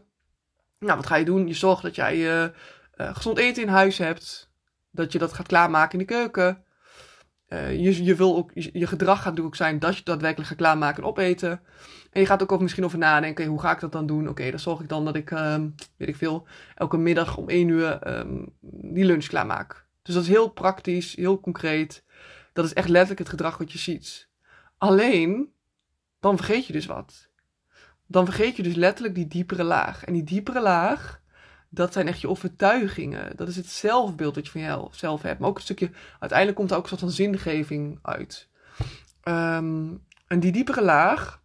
Nou, 0.78 0.97
wat 0.97 1.07
ga 1.07 1.16
je 1.16 1.25
doen? 1.25 1.47
Je 1.47 1.54
zorgt 1.54 1.83
dat 1.83 1.95
jij 1.95 2.16
uh, 2.16 2.42
uh, 2.42 3.14
gezond 3.14 3.38
eten 3.38 3.62
in 3.62 3.69
huis 3.69 3.99
hebt. 3.99 4.50
Dat 4.90 5.12
je 5.12 5.19
dat 5.19 5.33
gaat 5.33 5.47
klaarmaken 5.47 5.92
in 5.99 6.07
de 6.07 6.12
keuken. 6.12 6.64
Uh, 7.52 7.80
je, 7.80 8.04
je, 8.04 8.14
wil 8.14 8.37
ook, 8.37 8.50
je, 8.54 8.87
gedrag 8.87 9.23
gaat 9.23 9.40
ook 9.40 9.57
zijn 9.57 9.78
dat 9.78 9.97
je 9.97 10.04
daadwerkelijk 10.04 10.49
gaat 10.49 10.59
klaarmaken 10.59 11.02
en 11.02 11.09
opeten. 11.09 11.61
En 12.11 12.21
je 12.21 12.26
gaat 12.26 12.50
ook 12.50 12.61
misschien 12.61 12.85
over 12.85 12.99
nadenken, 12.99 13.47
hoe 13.47 13.61
ga 13.61 13.73
ik 13.73 13.80
dat 13.80 13.92
dan 13.92 14.07
doen? 14.07 14.28
Oké, 14.28 14.50
dan 14.50 14.59
zorg 14.59 14.80
ik 14.80 14.88
dan 14.88 15.04
dat 15.04 15.16
ik, 15.16 15.30
um, 15.30 15.75
weet 15.97 16.09
ik 16.09 16.16
veel, 16.16 16.47
elke 16.75 16.97
middag 16.97 17.37
om 17.37 17.49
één 17.49 17.69
uur 17.69 18.19
um, 18.19 18.52
die 18.61 19.04
lunch 19.04 19.26
klaarmaak. 19.26 19.87
Dus 20.02 20.14
dat 20.14 20.23
is 20.23 20.28
heel 20.28 20.49
praktisch, 20.49 21.16
heel 21.16 21.40
concreet. 21.40 22.04
Dat 22.52 22.64
is 22.64 22.73
echt 22.73 22.88
letterlijk 22.88 23.19
het 23.19 23.28
gedrag 23.28 23.59
wat 23.59 23.73
je 23.73 23.78
ziet. 23.78 24.28
Alleen, 24.78 25.52
dan 26.21 26.37
vergeet 26.37 26.66
je 26.66 26.73
dus 26.73 26.87
wat. 26.87 27.28
Dan 28.07 28.25
vergeet 28.25 28.57
je 28.57 28.62
dus 28.62 28.75
letterlijk 28.75 29.14
die 29.14 29.26
diepere 29.26 29.64
laag. 29.64 30.04
En 30.04 30.12
die 30.12 30.25
diepere 30.25 30.61
laag, 30.61 31.21
dat 31.71 31.93
zijn 31.93 32.09
echt 32.09 32.21
je 32.21 32.29
overtuigingen. 32.29 33.37
Dat 33.37 33.49
is 33.49 33.57
het 33.57 33.67
zelfbeeld 33.67 34.35
dat 34.35 34.45
je 34.47 34.50
van 34.50 34.61
jezelf 34.61 35.23
hebt. 35.23 35.39
Maar 35.39 35.49
ook 35.49 35.57
een 35.57 35.62
stukje, 35.62 35.91
uiteindelijk 36.19 36.59
komt 36.59 36.71
er 36.71 36.77
ook 36.77 36.83
een 36.83 36.89
soort 36.89 37.00
van 37.00 37.11
zingeving 37.11 37.99
uit. 38.03 38.49
Ehm, 39.23 39.95
en 40.27 40.41
die 40.41 40.53
diepere 40.53 40.83
laag, 40.83 41.43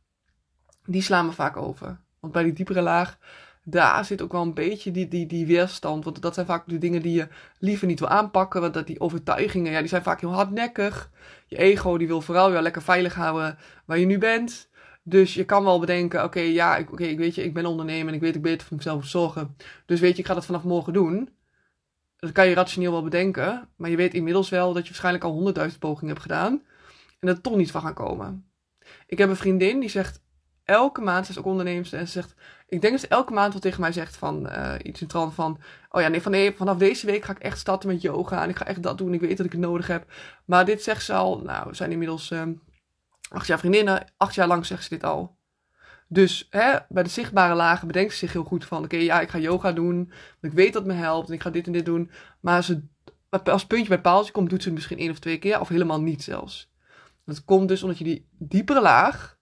die 0.85 1.01
slaan 1.01 1.27
we 1.27 1.33
vaak 1.33 1.57
over. 1.57 1.99
Want 2.19 2.33
bij 2.33 2.43
die 2.43 2.53
diepere 2.53 2.81
laag, 2.81 3.17
daar 3.63 4.05
zit 4.05 4.21
ook 4.21 4.31
wel 4.31 4.41
een 4.41 4.53
beetje 4.53 4.91
die, 4.91 5.07
die, 5.07 5.25
die 5.25 5.45
weerstand. 5.45 6.03
Want 6.03 6.21
dat 6.21 6.33
zijn 6.33 6.45
vaak 6.45 6.63
de 6.67 6.77
dingen 6.77 7.01
die 7.01 7.13
je 7.13 7.27
liever 7.59 7.87
niet 7.87 7.99
wil 7.99 8.09
aanpakken. 8.09 8.61
Want 8.61 8.73
dat 8.73 8.87
die 8.87 8.99
overtuigingen, 8.99 9.71
ja, 9.71 9.79
die 9.79 9.87
zijn 9.87 10.03
vaak 10.03 10.19
heel 10.19 10.33
hardnekkig. 10.33 11.11
Je 11.47 11.57
ego, 11.57 11.97
die 11.97 12.07
wil 12.07 12.21
vooral 12.21 12.51
jou 12.51 12.63
lekker 12.63 12.81
veilig 12.81 13.13
houden 13.13 13.57
waar 13.85 13.99
je 13.99 14.05
nu 14.05 14.17
bent. 14.17 14.69
Dus 15.07 15.33
je 15.33 15.45
kan 15.45 15.63
wel 15.63 15.79
bedenken, 15.79 16.23
oké, 16.23 16.39
ja, 16.39 16.79
oké, 16.91 17.03
ik 17.03 17.17
weet 17.17 17.35
je, 17.35 17.43
ik 17.43 17.53
ben 17.53 17.65
ondernemer 17.65 18.07
en 18.07 18.13
ik 18.13 18.21
weet 18.21 18.35
ik 18.35 18.41
beter 18.41 18.67
voor 18.67 18.77
mezelf 18.77 19.05
zorgen. 19.05 19.55
Dus 19.85 19.99
weet 19.99 20.15
je, 20.15 20.21
ik 20.21 20.27
ga 20.27 20.33
dat 20.33 20.45
vanaf 20.45 20.63
morgen 20.63 20.93
doen. 20.93 21.29
Dat 22.17 22.31
kan 22.31 22.47
je 22.47 22.55
rationeel 22.55 22.91
wel 22.91 23.03
bedenken, 23.03 23.69
maar 23.75 23.89
je 23.89 23.95
weet 23.95 24.13
inmiddels 24.13 24.49
wel 24.49 24.73
dat 24.73 24.81
je 24.81 24.89
waarschijnlijk 24.89 25.23
al 25.23 25.31
honderdduizend 25.31 25.79
pogingen 25.79 26.09
hebt 26.09 26.21
gedaan 26.21 26.63
en 27.19 27.27
dat 27.27 27.43
toch 27.43 27.55
niet 27.55 27.71
van 27.71 27.81
gaan 27.81 27.93
komen. 27.93 28.49
Ik 29.07 29.17
heb 29.17 29.29
een 29.29 29.35
vriendin 29.35 29.79
die 29.79 29.89
zegt 29.89 30.23
elke 30.63 31.01
maand, 31.01 31.25
ze 31.25 31.31
is 31.31 31.37
ook 31.37 31.45
ondernemer 31.45 31.93
en 31.93 32.07
ze 32.07 32.13
zegt, 32.13 32.35
ik 32.67 32.81
denk 32.81 32.93
dat 32.93 33.01
ze 33.01 33.07
elke 33.07 33.33
maand 33.33 33.53
wat 33.53 33.61
tegen 33.61 33.81
mij 33.81 33.91
zegt 33.91 34.17
van 34.17 34.47
uh, 34.47 34.73
iets 34.83 35.01
in 35.01 35.07
trant 35.07 35.33
van, 35.33 35.59
oh 35.89 36.01
ja, 36.01 36.07
nee, 36.07 36.21
van, 36.21 36.31
nee, 36.31 36.51
vanaf 36.55 36.77
deze 36.77 37.05
week 37.05 37.23
ga 37.23 37.31
ik 37.31 37.39
echt 37.39 37.59
starten 37.59 37.89
met 37.89 38.01
yoga 38.01 38.43
en 38.43 38.49
ik 38.49 38.57
ga 38.57 38.65
echt 38.65 38.83
dat 38.83 38.97
doen, 38.97 39.13
ik 39.13 39.19
weet 39.21 39.37
dat 39.37 39.45
ik 39.45 39.51
het 39.51 39.61
nodig 39.61 39.87
heb. 39.87 40.11
Maar 40.45 40.65
dit 40.65 40.83
zegt 40.83 41.05
ze 41.05 41.13
al, 41.13 41.39
nou, 41.39 41.69
we 41.69 41.75
zijn 41.75 41.91
inmiddels... 41.91 42.31
Uh, 42.31 42.41
acht 43.29 43.47
jaar 43.47 43.59
vriendinnen, 43.59 44.13
acht 44.17 44.35
jaar 44.35 44.47
lang 44.47 44.65
zegt 44.65 44.83
ze 44.83 44.89
dit 44.89 45.03
al. 45.03 45.37
Dus 46.07 46.47
hè, 46.49 46.77
bij 46.89 47.03
de 47.03 47.09
zichtbare 47.09 47.55
lagen 47.55 47.87
bedenkt 47.87 48.11
ze 48.11 48.17
zich 48.17 48.33
heel 48.33 48.43
goed 48.43 48.65
van: 48.65 48.83
oké, 48.83 48.97
ja, 48.97 49.21
ik 49.21 49.29
ga 49.29 49.37
yoga 49.37 49.71
doen. 49.71 49.95
Want 49.95 50.13
ik 50.41 50.51
weet 50.51 50.73
dat 50.73 50.83
het 50.85 50.91
me 50.91 50.97
helpt 50.97 51.27
en 51.27 51.33
ik 51.33 51.41
ga 51.41 51.49
dit 51.49 51.65
en 51.65 51.71
dit 51.71 51.85
doen. 51.85 52.11
Maar 52.39 52.65
als 53.43 53.65
puntje 53.65 53.87
bij 53.87 54.01
paaltje 54.01 54.31
komt, 54.31 54.49
doet 54.49 54.61
ze 54.61 54.67
het 54.67 54.77
misschien 54.77 54.97
één 54.97 55.11
of 55.11 55.19
twee 55.19 55.39
keer, 55.39 55.59
of 55.59 55.67
helemaal 55.67 56.01
niet 56.01 56.23
zelfs. 56.23 56.73
Dat 57.25 57.45
komt 57.45 57.67
dus 57.67 57.83
omdat 57.83 57.97
je 57.97 58.03
die 58.03 58.27
diepere 58.31 58.81
laag 58.81 59.37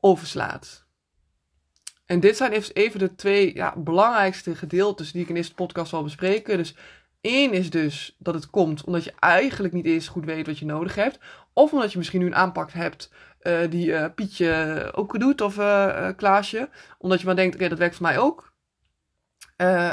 overslaat. 0.00 0.86
En 2.06 2.20
dit 2.20 2.36
zijn 2.36 2.52
even 2.52 2.98
de 2.98 3.14
twee 3.14 3.54
ja, 3.54 3.74
belangrijkste 3.76 4.54
gedeeltes 4.54 5.12
die 5.12 5.22
ik 5.22 5.28
in 5.28 5.34
deze 5.34 5.54
podcast 5.54 5.90
zal 5.90 6.02
bespreken. 6.02 6.56
Dus 6.56 6.74
één 7.20 7.52
is 7.52 7.70
dus 7.70 8.16
dat 8.18 8.34
het 8.34 8.50
komt 8.50 8.84
omdat 8.84 9.04
je 9.04 9.12
eigenlijk 9.18 9.74
niet 9.74 9.86
eens 9.86 10.08
goed 10.08 10.24
weet 10.24 10.46
wat 10.46 10.58
je 10.58 10.64
nodig 10.64 10.94
hebt. 10.94 11.18
Of 11.52 11.72
omdat 11.72 11.92
je 11.92 11.98
misschien 11.98 12.20
nu 12.20 12.26
een 12.26 12.34
aanpak 12.34 12.70
hebt 12.70 13.10
uh, 13.42 13.70
die 13.70 13.86
uh, 13.86 14.04
Pietje 14.14 14.90
ook 14.94 15.20
doet 15.20 15.40
of 15.40 15.58
uh, 15.58 16.08
Klaasje. 16.16 16.68
Omdat 16.98 17.20
je 17.20 17.26
maar 17.26 17.36
denkt, 17.36 17.54
oké, 17.54 17.68
dat 17.68 17.78
werkt 17.78 17.96
voor 17.96 18.06
mij 18.06 18.18
ook. 18.18 18.52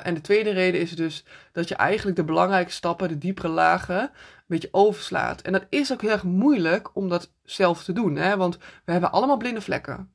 en 0.03 0.13
de 0.13 0.21
tweede 0.21 0.49
reden 0.49 0.81
is 0.81 0.95
dus 0.95 1.25
dat 1.51 1.67
je 1.67 1.75
eigenlijk 1.75 2.17
de 2.17 2.23
belangrijke 2.23 2.71
stappen, 2.71 3.07
de 3.07 3.17
diepere 3.17 3.47
lagen, 3.47 4.01
een 4.01 4.09
beetje 4.47 4.69
overslaat. 4.71 5.41
En 5.41 5.51
dat 5.51 5.65
is 5.69 5.91
ook 5.91 6.01
heel 6.01 6.11
erg 6.11 6.23
moeilijk 6.23 6.95
om 6.95 7.09
dat 7.09 7.33
zelf 7.43 7.83
te 7.83 7.93
doen, 7.93 8.15
hè? 8.15 8.37
want 8.37 8.57
we 8.85 8.91
hebben 8.91 9.11
allemaal 9.11 9.37
blinde 9.37 9.61
vlekken. 9.61 10.11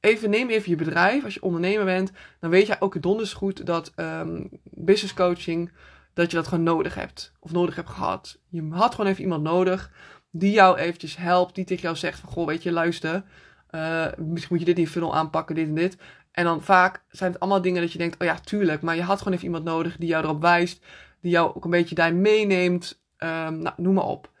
Even 0.00 0.30
neem 0.30 0.48
even 0.48 0.70
je 0.70 0.76
bedrijf. 0.76 1.24
Als 1.24 1.34
je 1.34 1.42
ondernemer 1.42 1.84
bent, 1.84 2.12
dan 2.40 2.50
weet 2.50 2.66
je 2.66 2.76
ook 2.78 3.02
donders 3.02 3.32
goed 3.32 3.66
dat 3.66 3.92
um, 3.96 4.48
business 4.62 5.14
coaching, 5.14 5.72
dat 6.14 6.30
je 6.30 6.36
dat 6.36 6.46
gewoon 6.46 6.64
nodig 6.64 6.94
hebt. 6.94 7.32
Of 7.40 7.52
nodig 7.52 7.76
hebt 7.76 7.90
gehad. 7.90 8.38
Je 8.48 8.68
had 8.70 8.94
gewoon 8.94 9.10
even 9.10 9.22
iemand 9.22 9.42
nodig 9.42 9.90
die 10.36 10.52
jou 10.52 10.78
eventjes 10.78 11.16
helpt, 11.16 11.54
die 11.54 11.64
tegen 11.64 11.82
jou 11.82 11.96
zegt 11.96 12.20
van, 12.20 12.28
goh, 12.28 12.46
weet 12.46 12.62
je, 12.62 12.72
luister, 12.72 13.22
uh, 13.70 14.06
misschien 14.18 14.56
moet 14.56 14.66
je 14.66 14.74
dit 14.74 14.78
in 14.78 14.88
funnel 14.88 15.14
aanpakken, 15.14 15.54
dit 15.54 15.68
en 15.68 15.74
dit. 15.74 15.96
En 16.30 16.44
dan 16.44 16.62
vaak 16.62 17.02
zijn 17.08 17.32
het 17.32 17.40
allemaal 17.40 17.62
dingen 17.62 17.82
dat 17.82 17.92
je 17.92 17.98
denkt, 17.98 18.20
oh 18.20 18.26
ja, 18.26 18.34
tuurlijk, 18.34 18.82
maar 18.82 18.96
je 18.96 19.02
had 19.02 19.18
gewoon 19.18 19.32
even 19.32 19.44
iemand 19.44 19.64
nodig 19.64 19.96
die 19.96 20.08
jou 20.08 20.24
erop 20.24 20.40
wijst, 20.40 20.84
die 21.20 21.30
jou 21.30 21.54
ook 21.54 21.64
een 21.64 21.70
beetje 21.70 21.94
daar 21.94 22.14
meeneemt, 22.14 23.02
um, 23.18 23.58
nou, 23.58 23.74
noem 23.76 23.94
maar 23.94 24.04
op. 24.04 24.32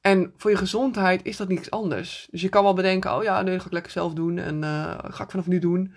En 0.00 0.32
voor 0.36 0.50
je 0.50 0.56
gezondheid 0.56 1.24
is 1.24 1.36
dat 1.36 1.48
niets 1.48 1.70
anders. 1.70 2.28
Dus 2.30 2.40
je 2.40 2.48
kan 2.48 2.62
wel 2.62 2.74
bedenken, 2.74 3.16
oh 3.16 3.22
ja, 3.22 3.42
nee, 3.42 3.58
ga 3.58 3.66
ik 3.66 3.72
lekker 3.72 3.92
zelf 3.92 4.12
doen 4.12 4.38
en 4.38 4.56
uh, 4.62 4.98
ga 4.98 5.24
ik 5.24 5.30
vanaf 5.30 5.46
nu 5.46 5.58
doen. 5.58 5.94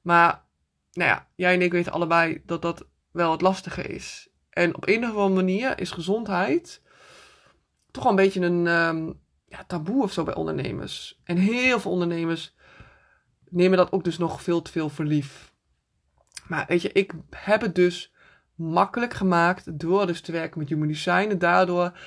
Maar, 0.00 0.44
nou 0.92 1.10
ja, 1.10 1.26
jij 1.34 1.54
en 1.54 1.62
ik 1.62 1.72
weten 1.72 1.92
allebei 1.92 2.42
dat 2.46 2.62
dat 2.62 2.86
wel 3.12 3.30
het 3.30 3.40
lastige 3.40 3.82
is. 3.82 4.28
En 4.50 4.76
op 4.76 4.88
een 4.88 5.04
of 5.04 5.10
andere 5.10 5.34
manier 5.34 5.80
is 5.80 5.90
gezondheid 5.90 6.82
toch 7.92 8.02
wel 8.02 8.12
een 8.12 8.18
beetje 8.18 8.40
een 8.40 8.66
um, 8.66 9.20
ja, 9.48 9.64
taboe 9.66 10.02
of 10.02 10.12
zo 10.12 10.24
bij 10.24 10.34
ondernemers. 10.34 11.20
En 11.24 11.36
heel 11.36 11.80
veel 11.80 11.90
ondernemers 11.90 12.54
nemen 13.48 13.78
dat 13.78 13.92
ook 13.92 14.04
dus 14.04 14.18
nog 14.18 14.42
veel 14.42 14.62
te 14.62 14.70
veel 14.70 14.88
voor 14.88 15.04
lief. 15.04 15.52
Maar 16.46 16.64
weet 16.68 16.82
je, 16.82 16.92
ik 16.92 17.12
heb 17.30 17.60
het 17.60 17.74
dus 17.74 18.12
makkelijk 18.54 19.14
gemaakt 19.14 19.78
door 19.78 20.06
dus 20.06 20.20
te 20.20 20.32
werken 20.32 20.58
met 20.58 20.68
human 20.68 20.88
design. 20.88 21.30
En 21.30 21.38
daardoor 21.38 21.98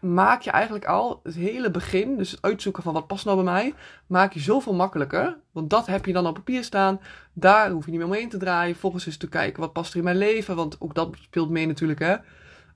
maak 0.00 0.42
je 0.42 0.50
eigenlijk 0.50 0.84
al 0.84 1.20
het 1.22 1.34
hele 1.34 1.70
begin, 1.70 2.16
dus 2.16 2.30
het 2.30 2.42
uitzoeken 2.42 2.82
van 2.82 2.92
wat 2.92 3.06
past 3.06 3.24
nou 3.24 3.36
bij 3.36 3.52
mij, 3.52 3.74
maak 4.06 4.32
je 4.32 4.40
zoveel 4.40 4.74
makkelijker. 4.74 5.38
Want 5.52 5.70
dat 5.70 5.86
heb 5.86 6.06
je 6.06 6.12
dan 6.12 6.26
op 6.26 6.34
papier 6.34 6.64
staan. 6.64 7.00
Daar 7.32 7.70
hoef 7.70 7.84
je 7.84 7.90
niet 7.90 8.00
meer 8.00 8.08
omheen 8.08 8.28
te 8.28 8.38
draaien. 8.38 8.76
Volgens 8.76 9.06
is 9.06 9.16
te 9.16 9.28
kijken 9.28 9.60
wat 9.60 9.72
past 9.72 9.90
er 9.92 9.98
in 9.98 10.04
mijn 10.04 10.16
leven. 10.16 10.56
Want 10.56 10.80
ook 10.80 10.94
dat 10.94 11.16
speelt 11.20 11.50
mee 11.50 11.66
natuurlijk, 11.66 12.00
hè. 12.00 12.16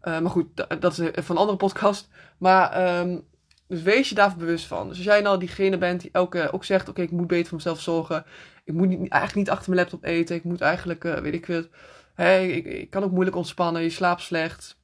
Uh, 0.08 0.20
maar 0.20 0.30
goed, 0.30 0.80
dat 0.80 0.98
is 0.98 1.10
van 1.14 1.36
een 1.36 1.40
andere 1.40 1.58
podcast. 1.58 2.08
Maar 2.38 2.98
um, 2.98 3.25
dus 3.68 3.82
wees 3.82 4.08
je 4.08 4.14
daar 4.14 4.36
bewust 4.36 4.66
van. 4.66 4.88
Dus 4.88 4.96
als 4.96 5.06
jij 5.06 5.20
nou 5.20 5.38
diegene 5.38 5.78
bent 5.78 6.00
die 6.00 6.10
elke 6.12 6.52
ook 6.52 6.64
zegt: 6.64 6.88
Oké, 6.88 7.02
ik 7.02 7.10
moet 7.10 7.26
beter 7.26 7.46
voor 7.46 7.56
mezelf 7.56 7.80
zorgen. 7.80 8.25
Ik 8.64 8.75
moet 8.75 8.88
niet, 8.88 8.98
eigenlijk 8.98 9.34
niet 9.34 9.50
achter 9.50 9.70
mijn 9.70 9.80
laptop 9.80 10.04
eten. 10.04 10.36
Ik 10.36 10.44
moet 10.44 10.60
eigenlijk, 10.60 11.04
uh, 11.04 11.18
weet 11.18 11.34
ik. 11.34 11.68
Hey, 12.14 12.50
ik, 12.50 12.64
ik, 12.64 12.90
kan 12.90 13.02
ook 13.02 13.10
moeilijk 13.10 13.36
ontspannen. 13.36 13.82
Je 13.82 13.90
slaapt 13.90 14.20
slecht. 14.20 14.80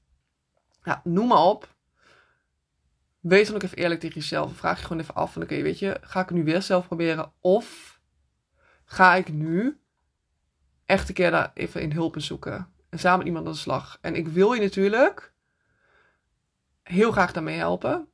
Ja, 0.85 1.01
noem 1.05 1.27
maar 1.27 1.43
op. 1.45 1.75
Wees 3.21 3.47
dan 3.47 3.55
ook 3.55 3.63
even 3.63 3.79
eerlijk 3.79 4.01
tegen 4.01 4.21
jezelf. 4.21 4.57
Vraag 4.57 4.79
je 4.79 4.87
gewoon 4.87 5.03
even 5.03 5.15
af: 5.15 5.33
van, 5.33 5.43
Oké, 5.43 5.63
weet 5.63 5.79
je, 5.79 5.99
ga 6.01 6.21
ik 6.21 6.29
het 6.29 6.37
nu 6.37 6.45
weer 6.45 6.63
zelf 6.63 6.87
proberen? 6.87 7.33
Of 7.41 8.01
ga 8.85 9.15
ik 9.15 9.33
nu 9.33 9.81
echt 10.87 11.09
een 11.09 11.15
keer 11.15 11.31
daar 11.31 11.51
even 11.55 11.81
in 11.81 11.93
hulp 11.93 12.15
zoeken? 12.19 12.72
En 12.93 12.99
samen 12.99 13.27
iemand 13.27 13.47
aan 13.47 13.53
de 13.53 13.59
slag. 13.59 13.99
En 14.01 14.15
ik 14.15 14.29
wil 14.29 14.53
je 14.53 14.61
natuurlijk 14.61 15.33
heel 16.83 17.13
graag 17.13 17.33
daarmee 17.33 17.57
helpen. 17.57 18.09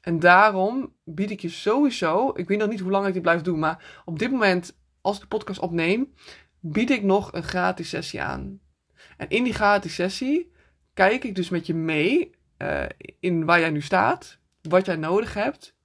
En 0.00 0.18
daarom 0.18 0.94
bied 1.04 1.30
ik 1.30 1.40
je 1.40 1.48
sowieso, 1.48 2.32
ik 2.34 2.48
weet 2.48 2.58
nog 2.58 2.68
niet 2.68 2.80
hoe 2.80 2.90
lang 2.90 3.06
ik 3.06 3.12
dit 3.12 3.22
blijf 3.22 3.42
doen, 3.42 3.58
maar 3.58 4.02
op 4.04 4.18
dit 4.18 4.30
moment, 4.30 4.78
als 5.00 5.16
ik 5.16 5.22
de 5.22 5.28
podcast 5.28 5.60
opneem, 5.60 6.14
bied 6.60 6.90
ik 6.90 7.02
nog 7.02 7.32
een 7.32 7.42
gratis 7.42 7.88
sessie 7.88 8.22
aan. 8.22 8.60
En 9.16 9.28
in 9.28 9.44
die 9.44 9.54
gratis 9.54 9.94
sessie 9.94 10.52
kijk 10.94 11.24
ik 11.24 11.34
dus 11.34 11.48
met 11.48 11.66
je 11.66 11.74
mee 11.74 12.34
uh, 12.58 12.84
in 13.20 13.44
waar 13.44 13.60
jij 13.60 13.70
nu 13.70 13.80
staat, 13.80 14.38
wat 14.62 14.86
jij 14.86 14.96
nodig 14.96 15.34
hebt. 15.34 15.76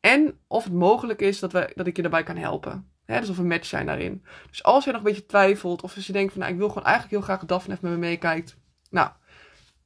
En 0.00 0.38
of 0.46 0.64
het 0.64 0.72
mogelijk 0.72 1.20
is 1.20 1.38
dat, 1.38 1.52
we, 1.52 1.72
dat 1.74 1.86
ik 1.86 1.96
je 1.96 2.02
daarbij 2.02 2.22
kan 2.22 2.36
helpen. 2.36 2.90
Hè, 3.12 3.20
dus 3.20 3.28
of 3.28 3.38
een 3.38 3.46
match 3.46 3.66
zijn 3.66 3.86
daarin. 3.86 4.24
Dus 4.50 4.62
als 4.62 4.84
je 4.84 4.90
nog 4.90 5.00
een 5.00 5.06
beetje 5.06 5.26
twijfelt, 5.26 5.82
of 5.82 5.94
als 5.94 6.06
je 6.06 6.12
denkt 6.12 6.32
van 6.32 6.40
nou, 6.40 6.52
ik 6.52 6.58
wil 6.58 6.68
gewoon 6.68 6.84
eigenlijk 6.84 7.14
heel 7.14 7.24
graag 7.24 7.38
dat 7.38 7.48
Daphne 7.48 7.74
even 7.74 7.88
met 7.90 7.98
me 7.98 8.06
meekijkt. 8.06 8.56
Nou, 8.90 9.10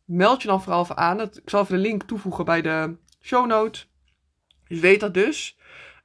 meld 0.04 0.42
je 0.42 0.48
dan 0.48 0.62
vooral 0.62 0.82
even 0.82 0.96
aan. 0.96 1.20
Ik 1.20 1.40
zal 1.44 1.62
even 1.62 1.74
de 1.74 1.80
link 1.80 2.02
toevoegen 2.02 2.44
bij 2.44 2.62
de 2.62 2.96
show 3.20 3.46
notes. 3.46 3.90
Dus 4.68 4.80
weet 4.80 5.00
dat 5.00 5.14
dus. 5.14 5.58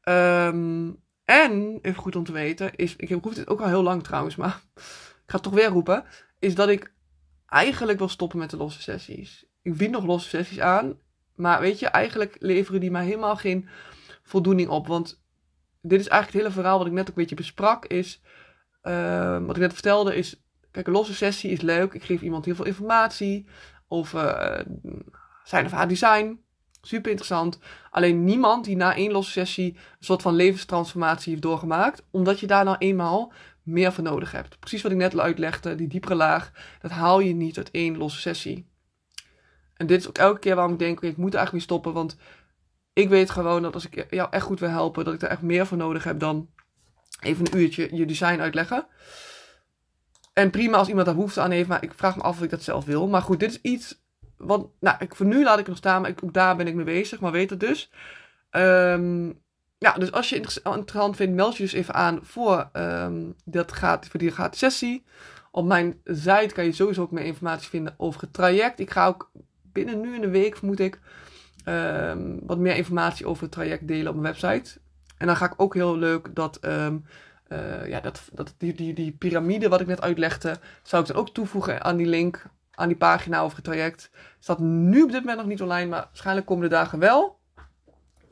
Um, 0.04 1.04
en, 1.26 1.80
even 1.82 2.02
goed 2.02 2.16
om 2.16 2.24
te 2.24 2.32
weten, 2.32 2.76
is, 2.76 2.96
ik 2.96 3.10
roep 3.10 3.36
dit 3.36 3.48
ook 3.48 3.62
al 3.62 3.68
heel 3.68 3.84
lang 3.84 4.04
trouwens, 4.04 4.36
maar 4.36 4.62
ik 5.24 5.24
ga 5.26 5.34
het 5.34 5.44
toch 5.44 5.54
weer 5.54 5.70
roepen, 5.70 6.06
is 6.40 6.56
dat 6.56 6.70
ik 6.70 6.94
eigenlijk 7.48 7.98
wil 7.98 8.10
stoppen 8.10 8.40
met 8.40 8.50
de 8.50 8.58
losse 8.58 8.82
sessies. 8.82 9.46
Ik 9.62 9.78
bied 9.78 9.92
nog 9.92 10.06
losse 10.06 10.30
sessies 10.30 10.60
aan, 10.60 11.00
maar 11.36 11.60
weet 11.60 11.80
je, 11.80 11.88
eigenlijk 11.88 12.36
leveren 12.40 12.80
die 12.80 12.92
mij 12.92 13.06
helemaal 13.06 13.36
geen 13.36 13.70
voldoening 14.24 14.70
op. 14.70 14.88
Want 14.88 15.26
dit 15.82 16.00
is 16.00 16.08
eigenlijk 16.08 16.26
het 16.26 16.42
hele 16.42 16.62
verhaal 16.62 16.78
wat 16.78 16.88
ik 16.88 16.94
net 16.94 17.02
ook 17.02 17.16
een 17.16 17.22
beetje 17.22 17.36
besprak. 17.36 17.86
Is, 17.86 18.22
uh, 18.84 19.38
wat 19.46 19.56
ik 19.56 19.62
net 19.62 19.74
vertelde 19.74 20.16
is, 20.16 20.42
kijk, 20.72 20.88
een 20.88 20.94
losse 20.94 21.16
sessie 21.16 21.52
is 21.52 21.62
leuk. 21.62 21.94
Ik 21.94 22.04
geef 22.04 22.22
iemand 22.22 22.46
heel 22.46 22.56
veel 22.56 22.66
informatie 22.66 23.48
over 23.88 24.52
uh, 24.60 24.66
zijn 25.44 25.66
of 25.66 25.72
haar 25.72 25.88
design. 25.88 26.40
Super 26.82 27.10
interessant. 27.10 27.60
Alleen 27.90 28.24
niemand 28.24 28.66
die 28.66 28.76
na 28.76 28.96
één 28.96 29.12
losse 29.12 29.32
sessie 29.32 29.74
een 29.74 30.06
soort 30.06 30.22
van 30.22 30.36
levenstransformatie 30.36 31.32
heeft 31.32 31.44
doorgemaakt. 31.44 32.04
Omdat 32.12 32.40
je 32.40 32.48
daar 32.48 32.64
nou 32.66 32.78
eenmaal 32.80 33.34
meer 33.64 33.94
voor 33.94 34.04
nodig 34.04 34.32
hebt. 34.32 34.60
Precies 34.60 34.82
wat 34.82 34.92
ik 34.92 34.98
net 34.98 35.14
al 35.14 35.22
uitlegde, 35.22 35.76
die 35.76 35.88
diepere 35.88 36.16
laag. 36.16 36.52
Dat 36.82 36.92
haal 36.92 37.20
je 37.20 37.34
niet 37.34 37.58
uit 37.58 37.72
één 37.72 37.98
losse 37.98 38.20
sessie. 38.20 38.68
En 39.74 39.88
dit 39.88 40.00
is 40.00 40.08
ook 40.08 40.18
elke 40.18 40.40
keer 40.40 40.56
waarom 40.56 40.74
ik 40.74 40.80
denk, 40.80 41.02
ik 41.02 41.18
moet 41.18 41.34
eigenlijk 41.34 41.52
weer 41.52 41.62
stoppen. 41.62 41.94
Want 41.94 42.18
ik 42.98 43.10
weet 43.10 43.30
gewoon 43.30 43.62
dat 43.62 43.74
als 43.74 43.88
ik 43.90 44.06
jou 44.10 44.28
echt 44.32 44.44
goed 44.44 44.60
wil 44.60 44.70
helpen, 44.70 45.06
dat 45.06 45.14
ik 45.14 45.22
er 45.22 45.28
echt 45.28 45.42
meer 45.42 45.66
voor 45.66 45.78
nodig 45.78 46.04
heb 46.04 46.20
dan 46.20 46.50
even 47.22 47.46
een 47.46 47.60
uurtje 47.60 47.96
je 47.96 48.06
design 48.06 48.40
uitleggen. 48.40 48.86
En 50.34 50.50
prima 50.50 50.78
als 50.78 50.88
iemand 50.88 51.06
daar 51.06 51.16
behoefte 51.16 51.42
aan 51.42 51.52
heeft, 51.52 51.68
maar 51.68 51.84
ik 51.84 51.94
vraag 51.96 52.16
me 52.16 52.22
af 52.22 52.38
of 52.38 52.44
ik 52.44 52.50
dat 52.50 52.64
zelf 52.64 52.86
wil. 52.86 53.08
Maar 53.08 53.22
goed, 53.22 53.40
dit 53.40 53.50
is 53.50 53.62
iets. 53.62 54.02
Want, 54.38 54.68
nou, 54.80 54.96
ik, 55.00 55.16
voor 55.16 55.26
nu 55.26 55.44
laat 55.44 55.54
ik 55.54 55.60
het 55.60 55.68
nog 55.68 55.78
staan, 55.78 56.02
maar 56.02 56.10
ik, 56.10 56.24
ook 56.24 56.34
daar 56.34 56.56
ben 56.56 56.68
ik 56.68 56.76
mee 56.76 56.86
bezig, 56.86 57.20
maar 57.20 57.32
weet 57.32 57.50
het 57.50 57.60
dus. 57.60 57.92
Um, 58.52 59.42
ja, 59.78 59.92
dus 59.94 60.12
als 60.12 60.30
je 60.30 60.36
interessant 60.36 61.16
vindt, 61.16 61.36
meld 61.36 61.58
je 61.58 61.64
dus 61.64 61.74
even 61.74 61.94
aan 61.94 62.20
voor, 62.22 62.70
ehm, 62.74 63.26
dat 63.46 63.72
gaat, 63.72 64.08
voor 64.08 64.20
die 64.20 64.32
gratis 64.32 64.60
sessie. 64.60 65.06
Op 65.52 65.66
mijn 65.66 66.02
site 66.04 66.54
kan 66.54 66.66
je 66.66 66.72
sowieso 66.72 67.02
ook 67.02 67.12
meer 67.12 67.26
informatie 67.26 67.70
vinden 67.70 67.94
over 67.98 68.22
het 68.22 68.34
traject. 68.34 68.80
Ik 68.80 68.92
ga 68.92 69.08
ook 69.08 69.32
binnen 69.72 70.02
nu 70.02 70.16
in 70.16 70.22
de 70.22 70.30
week, 70.30 70.58
vermoed 70.58 70.80
ik, 70.80 71.00
ehm, 71.68 72.36
wat 72.42 72.58
meer 72.58 72.76
informatie 72.76 73.26
over 73.26 73.44
het 73.44 73.52
traject 73.52 73.88
delen 73.88 74.08
op 74.08 74.20
mijn 74.20 74.34
website. 74.34 74.80
En 75.18 75.28
dan 75.28 75.36
ga 75.36 75.46
ik 75.46 75.54
ook 75.58 75.74
heel 75.74 75.98
leuk 75.98 76.36
dat, 76.36 76.60
um, 76.66 77.06
ja, 77.86 78.00
dat, 78.00 78.30
dat 78.34 78.54
die, 78.58 78.74
die, 78.74 78.94
die 78.94 79.12
piramide 79.12 79.70
wat 79.70 79.82
ik 79.82 79.88
net 79.88 80.02
uitlegde, 80.02 80.58
zou 80.84 81.02
ik 81.02 81.08
dan 81.08 81.18
ook 81.18 81.30
toevoegen 81.30 81.84
aan 81.84 81.98
die 81.98 82.06
link, 82.08 82.46
aan 82.72 82.88
die 82.88 82.98
pagina 82.98 83.42
over 83.42 83.56
het 83.56 83.66
traject. 83.66 84.10
Staat 84.40 84.60
nu 84.60 85.02
op 85.02 85.12
dit 85.12 85.20
moment 85.20 85.38
nog 85.38 85.48
niet 85.48 85.62
online, 85.62 85.90
maar 85.90 86.06
waarschijnlijk 86.08 86.46
komende 86.46 86.76
dagen 86.76 87.00
wel. 87.00 87.40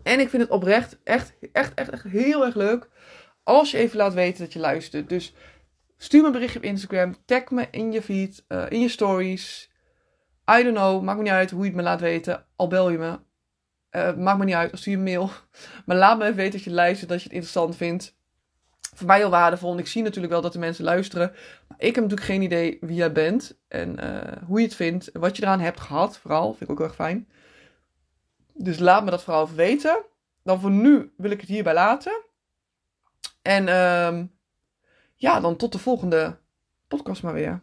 En 0.04 0.20
ik 0.20 0.30
vind 0.30 0.42
het 0.42 0.52
oprecht 0.52 0.98
echt, 1.04 1.34
echt, 1.52 1.74
echt, 1.74 1.90
echt 1.90 2.04
heel 2.04 2.46
erg 2.46 2.56
leuk 2.56 2.90
als 3.46 3.72
je 3.72 3.78
even 3.78 3.98
laat 3.98 4.14
weten 4.14 4.44
dat 4.44 4.54
je 4.54 4.60
luistert. 4.60 5.10
Dus 5.10 5.34
stuur 5.98 6.22
me 6.22 6.26
een 6.26 6.32
berichtje 6.32 6.60
op 6.60 6.66
Instagram, 6.66 7.16
tag 7.26 7.50
me 7.50 7.68
in 7.72 7.92
je 7.92 8.02
feed, 8.02 8.46
uh, 8.48 8.66
in 8.70 8.80
je 8.80 8.90
stories. 8.90 9.72
I 10.52 10.64
don't 10.64 10.76
know, 10.76 11.02
maakt 11.02 11.18
me 11.18 11.24
niet 11.24 11.32
uit 11.32 11.52
hoe 11.52 11.60
je 11.60 11.68
het 11.68 11.76
me 11.76 11.82
laat 11.82 12.00
weten. 12.00 12.46
Al 12.56 12.68
bel 12.68 12.90
je 12.90 12.98
me. 12.98 13.20
Uh, 13.92 14.16
maakt 14.16 14.38
me 14.38 14.46
niet 14.46 14.56
uit, 14.56 14.78
stuur 14.78 14.92
je 14.92 14.98
een 14.98 15.04
mail. 15.04 15.30
Maar 15.86 15.98
laat 15.98 16.18
me 16.18 16.24
even 16.24 16.36
weten 16.36 16.52
dat 16.52 16.64
je 16.64 16.72
luistert, 16.72 17.10
dat 17.10 17.18
je 17.18 17.24
het 17.24 17.34
interessant 17.34 17.76
vindt. 17.76 18.16
Voor 18.96 19.08
mij 19.08 19.18
heel 19.18 19.30
waardevol. 19.30 19.72
En 19.72 19.80
ik 19.80 19.88
zie 19.88 20.04
natuurlijk 20.04 20.34
wel 20.34 20.42
dat 20.42 20.54
de 20.54 20.60
mensen 20.60 20.84
luisteren. 20.84 21.32
Maar 21.68 21.78
ik 21.78 21.96
heb 21.96 22.04
natuurlijk 22.04 22.30
geen 22.30 22.42
idee 22.42 22.78
wie 22.82 22.96
jij 22.96 23.12
bent. 23.12 23.58
En 23.68 24.04
uh, 24.04 24.48
hoe 24.48 24.60
je 24.60 24.66
het 24.66 24.76
vindt. 24.76 25.10
Wat 25.14 25.38
je 25.38 25.44
eraan 25.44 25.60
hebt 25.60 25.80
gehad, 25.80 26.18
vooral. 26.18 26.54
Vind 26.54 26.62
ik 26.62 26.70
ook 26.70 26.78
heel 26.78 26.88
erg 26.88 26.96
fijn. 26.96 27.28
Dus 28.54 28.80
laat 28.80 29.04
me 29.04 29.12
dat 29.12 29.24
vooral 29.24 29.44
even 29.44 29.56
weten. 29.56 30.02
Dan 30.44 30.60
voor 30.60 30.72
nu 30.72 31.14
wil 31.18 31.32
ik 31.32 31.40
het 31.42 31.50
hierbij 31.50 31.74
laten. 31.74 32.24
En 33.42 33.68
um, 33.68 34.32
ja, 35.16 35.40
dan 35.40 35.56
tot 35.56 35.72
de 35.72 35.80
volgende 35.80 36.38
podcast 36.88 37.24
maar 37.24 37.34
weer. 37.34 37.62